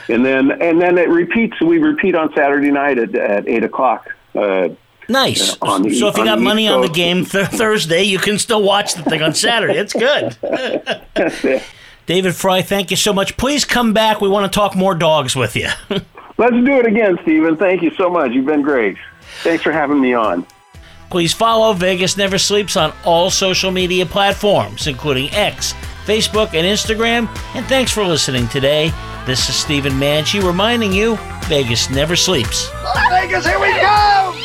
and 0.09 0.25
then 0.25 0.51
and 0.61 0.81
then 0.81 0.97
it 0.97 1.09
repeats. 1.09 1.59
We 1.61 1.77
repeat 1.77 2.15
on 2.15 2.33
Saturday 2.33 2.71
night 2.71 2.97
at, 2.97 3.15
at 3.15 3.47
eight 3.47 3.63
o'clock. 3.63 4.13
Uh, 4.35 4.69
Nice. 5.09 5.55
Uh, 5.61 5.79
the, 5.79 5.93
so 5.95 6.09
if 6.09 6.17
you 6.17 6.25
got 6.25 6.41
money 6.41 6.67
on 6.67 6.81
the 6.81 6.89
game 6.89 7.23
th- 7.23 7.47
Thursday, 7.47 8.03
you 8.03 8.19
can 8.19 8.37
still 8.37 8.61
watch 8.61 8.93
the 8.93 9.03
thing 9.03 9.21
on 9.21 9.33
Saturday. 9.33 9.75
It's 9.77 9.93
good. 9.93 10.35
David 12.07 12.35
Frei, 12.35 12.61
thank 12.61 12.89
you 12.89 12.97
so 12.97 13.13
much. 13.13 13.35
Please 13.35 13.65
come 13.65 13.93
back. 13.93 14.21
We 14.21 14.29
want 14.29 14.51
to 14.51 14.55
talk 14.57 14.75
more 14.75 14.95
dogs 14.95 15.35
with 15.35 15.57
you. 15.57 15.67
Let's 16.37 16.53
do 16.53 16.79
it 16.79 16.85
again, 16.87 17.19
Stephen. 17.23 17.57
Thank 17.57 17.81
you 17.81 17.91
so 17.91 18.09
much. 18.09 18.31
You've 18.31 18.45
been 18.45 18.61
great. 18.61 18.97
Thanks 19.43 19.61
for 19.61 19.73
having 19.73 19.99
me 19.99 20.13
on. 20.13 20.45
Please 21.09 21.33
follow 21.33 21.73
Vegas 21.73 22.15
Never 22.15 22.37
Sleeps 22.37 22.77
on 22.77 22.93
all 23.03 23.29
social 23.29 23.71
media 23.71 24.05
platforms, 24.05 24.87
including 24.87 25.29
X, 25.31 25.73
Facebook, 26.05 26.53
and 26.53 26.65
Instagram. 26.65 27.27
And 27.55 27.65
thanks 27.65 27.91
for 27.91 28.03
listening 28.05 28.47
today. 28.47 28.93
This 29.25 29.49
is 29.49 29.55
Stephen 29.55 29.93
Manchi 29.93 30.41
reminding 30.41 30.93
you 30.93 31.17
Vegas 31.47 31.89
never 31.89 32.15
sleeps. 32.15 32.69
Vegas, 33.09 33.45
here 33.45 33.59
we 33.59 33.73
go! 33.73 34.36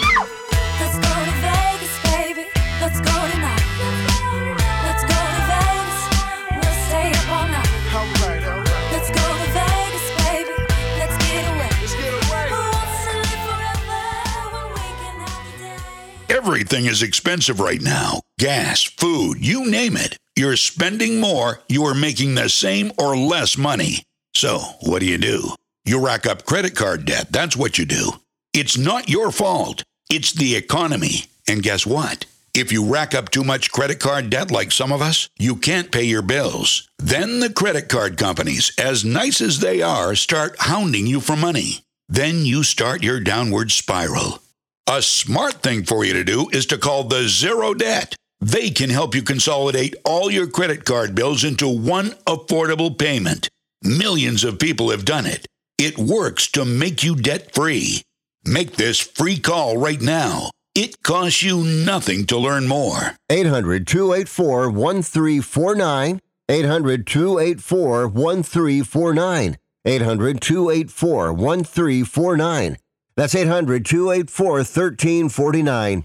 Everything 16.45 16.87
is 16.87 17.05
expensive 17.05 17.61
right 17.61 17.81
now 17.81 18.21
gas, 18.37 18.83
food, 18.83 19.35
you 19.39 19.71
name 19.71 19.97
it. 19.97 20.17
You're 20.35 20.57
spending 20.57 21.21
more, 21.21 21.61
you 21.69 21.85
are 21.85 21.95
making 21.95 22.35
the 22.35 22.49
same 22.49 22.91
or 22.99 23.17
less 23.17 23.57
money. 23.57 24.03
So, 24.35 24.59
what 24.81 24.99
do 24.99 25.07
you 25.07 25.19
do? 25.19 25.51
You 25.85 26.05
rack 26.05 26.27
up 26.27 26.45
credit 26.45 26.75
card 26.75 27.05
debt. 27.05 27.29
That's 27.31 27.57
what 27.57 27.79
you 27.79 27.85
do. 27.85 28.15
It's 28.53 28.77
not 28.77 29.09
your 29.09 29.31
fault, 29.31 29.85
it's 30.11 30.33
the 30.33 30.57
economy. 30.57 31.27
And 31.47 31.63
guess 31.63 31.87
what? 31.87 32.27
If 32.55 32.73
you 32.73 32.93
rack 32.93 33.15
up 33.15 33.29
too 33.31 33.45
much 33.45 33.71
credit 33.71 34.01
card 34.01 34.29
debt 34.29 34.51
like 34.51 34.73
some 34.73 34.91
of 34.91 35.01
us, 35.01 35.29
you 35.39 35.55
can't 35.55 35.93
pay 35.93 36.05
your 36.05 36.23
bills. 36.23 36.89
Then 36.99 37.39
the 37.39 37.53
credit 37.53 37.89
card 37.89 38.19
companies, 38.19 38.73
as 38.79 39.05
nice 39.05 39.41
as 39.41 39.61
they 39.61 39.81
are, 39.81 40.17
start 40.17 40.57
hounding 40.59 41.07
you 41.07 41.21
for 41.21 41.37
money. 41.37 41.85
Then 42.09 42.45
you 42.45 42.65
start 42.65 43.05
your 43.05 43.21
downward 43.21 43.71
spiral. 43.71 44.42
A 44.89 45.01
smart 45.01 45.63
thing 45.63 45.85
for 45.85 46.05
you 46.05 46.13
to 46.13 46.25
do 46.25 46.49
is 46.53 46.67
to 46.67 46.77
call 46.77 47.05
the 47.05 47.29
Zero 47.29 47.73
Debt. 47.73 48.17
They 48.41 48.69
can 48.71 48.91
help 48.91 49.15
you 49.15 49.23
consolidate 49.23 49.95
all 50.05 50.29
your 50.29 50.49
credit 50.49 50.85
card 50.85 51.15
bills 51.15 51.45
into 51.45 51.69
one 51.69 52.11
affordable 52.27 52.99
payment. 52.99 53.49
Millions 53.85 54.43
of 54.43 54.59
people 54.59 54.91
have 54.91 55.05
done 55.05 55.25
it. 55.25 55.47
It 55.79 55.99
works 55.99 56.51
to 56.53 56.65
make 56.65 57.05
you 57.05 57.15
debt 57.15 57.55
free. 57.55 58.03
Make 58.45 58.75
this 58.75 58.99
free 58.99 59.39
call 59.39 59.77
right 59.77 60.01
now. 60.01 60.51
It 60.75 61.01
costs 61.05 61.45
you 61.45 61.63
nothing 61.63 62.27
to 62.27 62.37
learn 62.37 62.67
more. 62.67 63.17
800 63.31 63.87
284 63.87 64.69
1349. 64.69 66.21
800 66.49 67.07
284 67.07 68.09
1349. 68.09 69.59
800 69.85 70.41
284 70.41 71.33
1349. 71.33 72.77
That's 73.23 73.37
800 73.37 73.87
284 73.87 74.53
1349. 74.53 76.05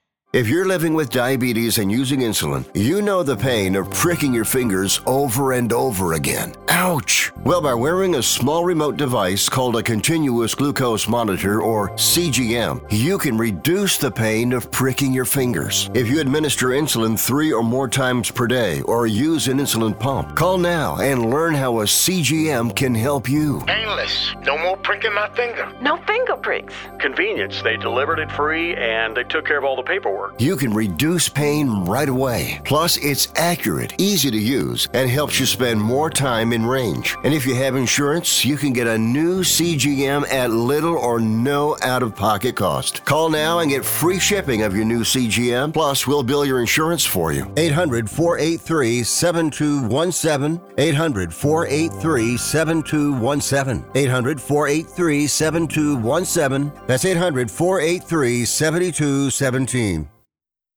If 0.33 0.47
you're 0.47 0.65
living 0.65 0.93
with 0.93 1.09
diabetes 1.09 1.77
and 1.77 1.91
using 1.91 2.21
insulin, 2.21 2.63
you 2.73 3.01
know 3.01 3.21
the 3.21 3.35
pain 3.35 3.75
of 3.75 3.89
pricking 3.89 4.33
your 4.33 4.45
fingers 4.45 5.01
over 5.05 5.51
and 5.51 5.73
over 5.73 6.13
again. 6.13 6.55
Ouch! 6.69 7.33
Well, 7.43 7.61
by 7.61 7.73
wearing 7.73 8.15
a 8.15 8.23
small 8.23 8.63
remote 8.63 8.95
device 8.95 9.49
called 9.49 9.75
a 9.75 9.83
continuous 9.83 10.55
glucose 10.55 11.09
monitor 11.09 11.61
or 11.61 11.89
CGM, 11.97 12.81
you 12.89 13.17
can 13.17 13.37
reduce 13.37 13.97
the 13.97 14.09
pain 14.09 14.53
of 14.53 14.71
pricking 14.71 15.11
your 15.11 15.25
fingers. 15.25 15.89
If 15.93 16.07
you 16.07 16.21
administer 16.21 16.67
insulin 16.67 17.19
three 17.19 17.51
or 17.51 17.61
more 17.61 17.89
times 17.89 18.31
per 18.31 18.47
day 18.47 18.79
or 18.83 19.07
use 19.07 19.49
an 19.49 19.57
insulin 19.57 19.99
pump, 19.99 20.37
call 20.37 20.57
now 20.57 20.95
and 21.01 21.29
learn 21.29 21.53
how 21.55 21.81
a 21.81 21.83
CGM 21.83 22.73
can 22.73 22.95
help 22.95 23.27
you. 23.27 23.59
Painless. 23.67 24.33
No 24.45 24.57
more 24.57 24.70
pricking 24.91 25.13
my 25.13 25.29
finger. 25.29 25.71
No 25.79 25.95
finger 26.05 26.35
pricks. 26.35 26.73
Convenience. 26.99 27.61
They 27.61 27.77
delivered 27.77 28.19
it 28.19 28.29
free 28.29 28.75
and 28.75 29.15
they 29.15 29.23
took 29.23 29.45
care 29.45 29.57
of 29.57 29.63
all 29.63 29.77
the 29.77 29.83
paperwork. 29.83 30.33
You 30.37 30.57
can 30.57 30.73
reduce 30.73 31.29
pain 31.29 31.85
right 31.85 32.09
away. 32.09 32.59
Plus, 32.65 32.97
it's 32.97 33.29
accurate, 33.37 33.93
easy 33.97 34.29
to 34.29 34.37
use, 34.37 34.89
and 34.91 35.09
helps 35.09 35.39
you 35.39 35.45
spend 35.45 35.79
more 35.79 36.09
time 36.09 36.51
in 36.51 36.65
range. 36.65 37.15
And 37.23 37.33
if 37.33 37.45
you 37.45 37.55
have 37.55 37.77
insurance, 37.77 38.43
you 38.43 38.57
can 38.57 38.73
get 38.73 38.85
a 38.85 38.97
new 38.97 39.43
CGM 39.43 40.29
at 40.29 40.49
little 40.49 40.97
or 40.97 41.21
no 41.21 41.77
out 41.81 42.03
of 42.03 42.13
pocket 42.13 42.57
cost. 42.57 43.05
Call 43.05 43.29
now 43.29 43.59
and 43.59 43.71
get 43.71 43.85
free 43.85 44.19
shipping 44.19 44.63
of 44.63 44.75
your 44.75 44.83
new 44.83 45.05
CGM. 45.05 45.71
Plus, 45.71 46.05
we'll 46.05 46.21
bill 46.21 46.45
your 46.45 46.59
insurance 46.59 47.05
for 47.05 47.31
you. 47.31 47.49
800 47.55 48.09
483 48.09 49.03
7217. 49.03 50.59
800 50.77 51.33
483 51.33 52.35
7217. 52.35 53.85
800 53.95 54.41
483 54.41 54.80
7217. 54.89 56.71
That's 56.87 57.05
800 57.05 57.49
483 57.51 58.45
7217. 58.45 60.09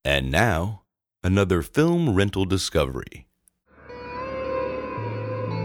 And 0.04 0.30
now, 0.30 0.82
another 1.22 1.62
film 1.62 2.14
rental 2.14 2.44
discovery. 2.44 3.26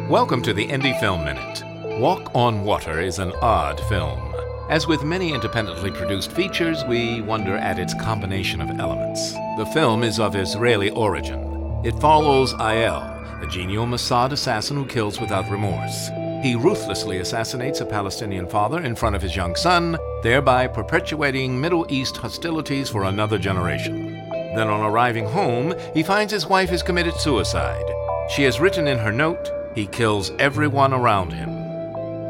Welcome 0.09 0.41
to 0.43 0.53
the 0.53 0.65
Indie 0.65 0.99
Film 0.99 1.23
Minute. 1.23 1.63
Walk 1.99 2.33
on 2.33 2.63
Water 2.63 2.99
is 2.99 3.19
an 3.19 3.31
odd 3.41 3.79
film. 3.81 4.33
As 4.69 4.87
with 4.87 5.03
many 5.03 5.33
independently 5.33 5.91
produced 5.91 6.31
features, 6.31 6.83
we 6.85 7.21
wonder 7.21 7.57
at 7.57 7.77
its 7.77 7.93
combination 7.93 8.61
of 8.61 8.79
elements. 8.79 9.33
The 9.57 9.69
film 9.73 10.03
is 10.03 10.19
of 10.19 10.35
Israeli 10.35 10.89
origin. 10.91 11.81
It 11.83 11.99
follows 11.99 12.53
Eyal, 12.53 13.43
a 13.43 13.47
genial 13.47 13.85
Mossad 13.85 14.31
assassin 14.31 14.77
who 14.77 14.85
kills 14.85 15.19
without 15.19 15.49
remorse. 15.49 16.09
He 16.41 16.55
ruthlessly 16.55 17.17
assassinates 17.17 17.81
a 17.81 17.85
Palestinian 17.85 18.47
father 18.47 18.81
in 18.81 18.95
front 18.95 19.13
of 19.13 19.21
his 19.21 19.35
young 19.35 19.55
son, 19.55 19.97
thereby 20.23 20.67
perpetuating 20.67 21.59
Middle 21.59 21.85
East 21.89 22.15
hostilities 22.15 22.89
for 22.89 23.03
another 23.03 23.37
generation. 23.37 24.13
Then, 24.55 24.69
on 24.69 24.81
arriving 24.81 25.25
home, 25.25 25.73
he 25.93 26.01
finds 26.01 26.31
his 26.31 26.47
wife 26.47 26.69
has 26.69 26.81
committed 26.81 27.15
suicide. 27.15 27.83
She 28.29 28.43
has 28.43 28.61
written 28.61 28.87
in 28.87 28.97
her 28.97 29.11
note, 29.11 29.51
he 29.75 29.85
kills 29.85 30.31
everyone 30.39 30.93
around 30.93 31.33
him. 31.33 31.59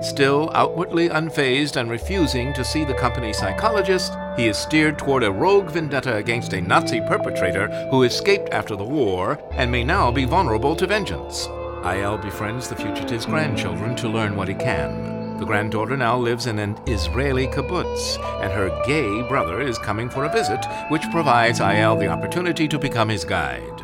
Still 0.02 0.50
outwardly 0.56 1.10
unfazed 1.10 1.76
and 1.76 1.90
refusing 1.90 2.52
to 2.54 2.66
see 2.66 2.86
the 2.86 2.96
company 2.96 3.32
psychologist, 3.32 4.14
he 4.36 4.48
is 4.48 4.58
steered 4.58 4.98
toward 4.98 5.24
a 5.24 5.32
rogue 5.32 5.70
vendetta 5.70 6.16
against 6.16 6.54
a 6.54 6.62
Nazi 6.62 7.00
perpetrator 7.02 7.68
who 7.92 8.04
escaped 8.04 8.50
after 8.52 8.76
the 8.76 8.84
war 8.84 9.40
and 9.52 9.72
may 9.72 9.84
now 9.84 10.10
be 10.10 10.26
vulnerable 10.26 10.76
to 10.78 10.88
vengeance. 10.88 11.48
Eyal 11.84 12.22
befriends 12.22 12.68
the 12.68 12.76
fugitive's 12.76 13.26
grandchildren 13.26 13.96
to 13.96 14.10
learn 14.10 14.36
what 14.36 14.50
he 14.50 14.54
can. 14.54 15.38
The 15.38 15.46
granddaughter 15.46 15.96
now 15.96 16.18
lives 16.18 16.46
in 16.46 16.60
an 16.60 16.78
Israeli 16.86 17.48
kibbutz, 17.48 18.18
and 18.44 18.52
her 18.52 18.70
gay 18.86 19.22
brother 19.30 19.62
is 19.62 19.78
coming 19.78 20.10
for 20.10 20.26
a 20.26 20.30
visit, 20.30 20.60
which 20.90 21.10
provides 21.12 21.62
Eyal 21.62 21.98
the 21.98 22.08
opportunity 22.08 22.68
to 22.68 22.78
become 22.78 23.08
his 23.08 23.24
guide. 23.24 23.82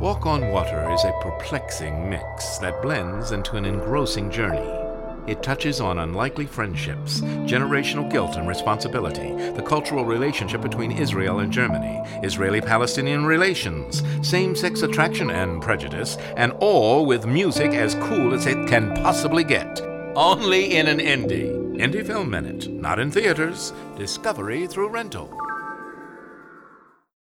Walk 0.00 0.26
on 0.26 0.48
Water 0.48 0.90
is 0.92 1.04
a 1.04 1.16
perplexing 1.22 2.10
mix 2.10 2.58
that 2.58 2.82
blends 2.82 3.30
into 3.30 3.56
an 3.56 3.64
engrossing 3.64 4.28
journey. 4.28 4.81
It 5.26 5.42
touches 5.42 5.80
on 5.80 5.98
unlikely 5.98 6.46
friendships, 6.46 7.20
generational 7.20 8.10
guilt 8.10 8.36
and 8.36 8.48
responsibility, 8.48 9.32
the 9.52 9.62
cultural 9.62 10.04
relationship 10.04 10.60
between 10.60 10.90
Israel 10.90 11.38
and 11.38 11.52
Germany, 11.52 12.02
Israeli 12.22 12.60
Palestinian 12.60 13.24
relations, 13.24 14.02
same 14.26 14.56
sex 14.56 14.82
attraction 14.82 15.30
and 15.30 15.62
prejudice, 15.62 16.16
and 16.36 16.52
all 16.60 17.06
with 17.06 17.26
music 17.26 17.72
as 17.72 17.94
cool 17.96 18.34
as 18.34 18.46
it 18.46 18.68
can 18.68 18.94
possibly 18.96 19.44
get. 19.44 19.80
Only 20.16 20.76
in 20.76 20.88
an 20.88 20.98
indie. 20.98 21.62
Indie 21.76 22.04
Film 22.06 22.28
Minute. 22.28 22.68
Not 22.68 22.98
in 22.98 23.10
theaters. 23.10 23.72
Discovery 23.96 24.66
through 24.66 24.88
rental. 24.88 25.30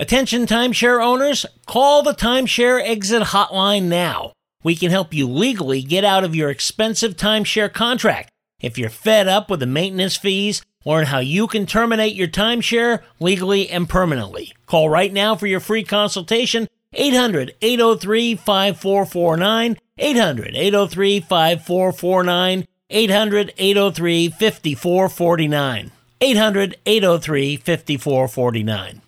Attention 0.00 0.46
timeshare 0.46 1.04
owners, 1.04 1.44
call 1.66 2.04
the 2.04 2.14
timeshare 2.14 2.80
exit 2.80 3.20
hotline 3.24 3.88
now. 3.88 4.30
We 4.62 4.76
can 4.76 4.92
help 4.92 5.12
you 5.12 5.28
legally 5.28 5.82
get 5.82 6.04
out 6.04 6.22
of 6.22 6.36
your 6.36 6.50
expensive 6.50 7.16
timeshare 7.16 7.72
contract. 7.72 8.30
If 8.62 8.78
you're 8.78 8.90
fed 8.90 9.26
up 9.26 9.50
with 9.50 9.58
the 9.58 9.66
maintenance 9.66 10.16
fees, 10.16 10.62
learn 10.84 11.06
how 11.06 11.18
you 11.18 11.48
can 11.48 11.66
terminate 11.66 12.14
your 12.14 12.28
timeshare 12.28 13.02
legally 13.18 13.68
and 13.70 13.88
permanently. 13.88 14.52
Call 14.66 14.88
right 14.88 15.12
now 15.12 15.34
for 15.34 15.48
your 15.48 15.58
free 15.58 15.82
consultation 15.82 16.68
800 16.92 17.56
803 17.60 18.36
5449. 18.36 19.78
800 19.98 20.54
803 20.54 21.20
5449. 21.20 22.68
800 22.90 23.52
803 23.58 24.28
5449. 24.28 25.90
800 26.20 26.76
803 26.86 27.56
5449. 27.56 29.02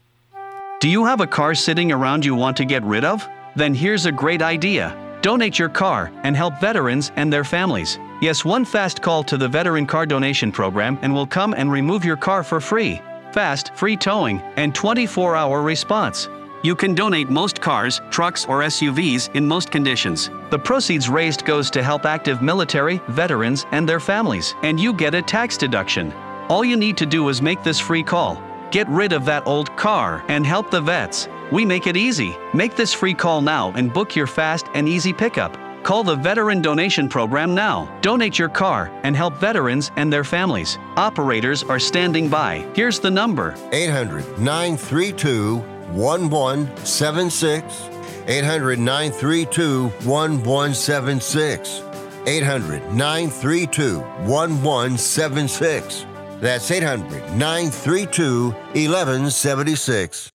Do 0.80 0.88
you 0.88 1.04
have 1.04 1.20
a 1.20 1.26
car 1.26 1.54
sitting 1.54 1.92
around 1.92 2.24
you 2.24 2.34
want 2.34 2.56
to 2.56 2.64
get 2.64 2.82
rid 2.84 3.04
of? 3.04 3.28
Then 3.54 3.74
here's 3.74 4.06
a 4.06 4.12
great 4.12 4.40
idea. 4.40 4.96
Donate 5.20 5.58
your 5.58 5.68
car 5.68 6.10
and 6.22 6.34
help 6.34 6.58
veterans 6.58 7.12
and 7.16 7.30
their 7.30 7.44
families. 7.44 7.98
Yes, 8.22 8.46
one 8.46 8.64
fast 8.64 9.02
call 9.02 9.22
to 9.24 9.36
the 9.36 9.46
Veteran 9.46 9.84
Car 9.84 10.06
Donation 10.06 10.50
Program 10.50 10.98
and 11.02 11.12
we'll 11.12 11.26
come 11.26 11.52
and 11.52 11.70
remove 11.70 12.02
your 12.02 12.16
car 12.16 12.42
for 12.42 12.62
free. 12.62 13.02
Fast, 13.34 13.74
free 13.74 13.94
towing, 13.94 14.40
and 14.56 14.74
24 14.74 15.36
hour 15.36 15.60
response. 15.60 16.30
You 16.62 16.74
can 16.74 16.94
donate 16.94 17.28
most 17.28 17.60
cars, 17.60 18.00
trucks, 18.10 18.46
or 18.46 18.62
SUVs 18.62 19.34
in 19.34 19.46
most 19.46 19.70
conditions. 19.70 20.30
The 20.48 20.58
proceeds 20.58 21.10
raised 21.10 21.44
goes 21.44 21.70
to 21.72 21.82
help 21.82 22.06
active 22.06 22.40
military, 22.40 23.02
veterans, 23.08 23.66
and 23.72 23.86
their 23.86 24.00
families, 24.00 24.54
and 24.62 24.80
you 24.80 24.94
get 24.94 25.14
a 25.14 25.20
tax 25.20 25.58
deduction. 25.58 26.10
All 26.48 26.64
you 26.64 26.78
need 26.78 26.96
to 26.96 27.06
do 27.06 27.28
is 27.28 27.42
make 27.42 27.62
this 27.62 27.78
free 27.78 28.02
call. 28.02 28.42
Get 28.70 28.88
rid 28.88 29.12
of 29.12 29.24
that 29.24 29.46
old 29.46 29.76
car 29.76 30.24
and 30.28 30.46
help 30.46 30.70
the 30.70 30.80
vets. 30.80 31.28
We 31.50 31.64
make 31.64 31.88
it 31.88 31.96
easy. 31.96 32.36
Make 32.54 32.76
this 32.76 32.92
free 32.92 33.14
call 33.14 33.40
now 33.40 33.72
and 33.74 33.92
book 33.92 34.14
your 34.14 34.28
fast 34.28 34.66
and 34.74 34.88
easy 34.88 35.12
pickup. 35.12 35.56
Call 35.82 36.04
the 36.04 36.14
Veteran 36.14 36.62
Donation 36.62 37.08
Program 37.08 37.52
now. 37.54 37.92
Donate 38.00 38.38
your 38.38 38.48
car 38.48 38.92
and 39.02 39.16
help 39.16 39.34
veterans 39.38 39.90
and 39.96 40.12
their 40.12 40.22
families. 40.22 40.78
Operators 40.96 41.64
are 41.64 41.80
standing 41.80 42.28
by. 42.28 42.64
Here's 42.74 43.00
the 43.00 43.10
number 43.10 43.56
800 43.72 44.38
932 44.38 45.56
1176. 45.56 47.88
800 48.28 48.78
932 48.78 49.88
1176. 49.88 51.82
800 52.26 52.94
932 52.94 53.98
1176. 53.98 56.06
That's 56.40 56.70
800 56.70 57.36
932 57.36 58.50
1176. 58.74 60.28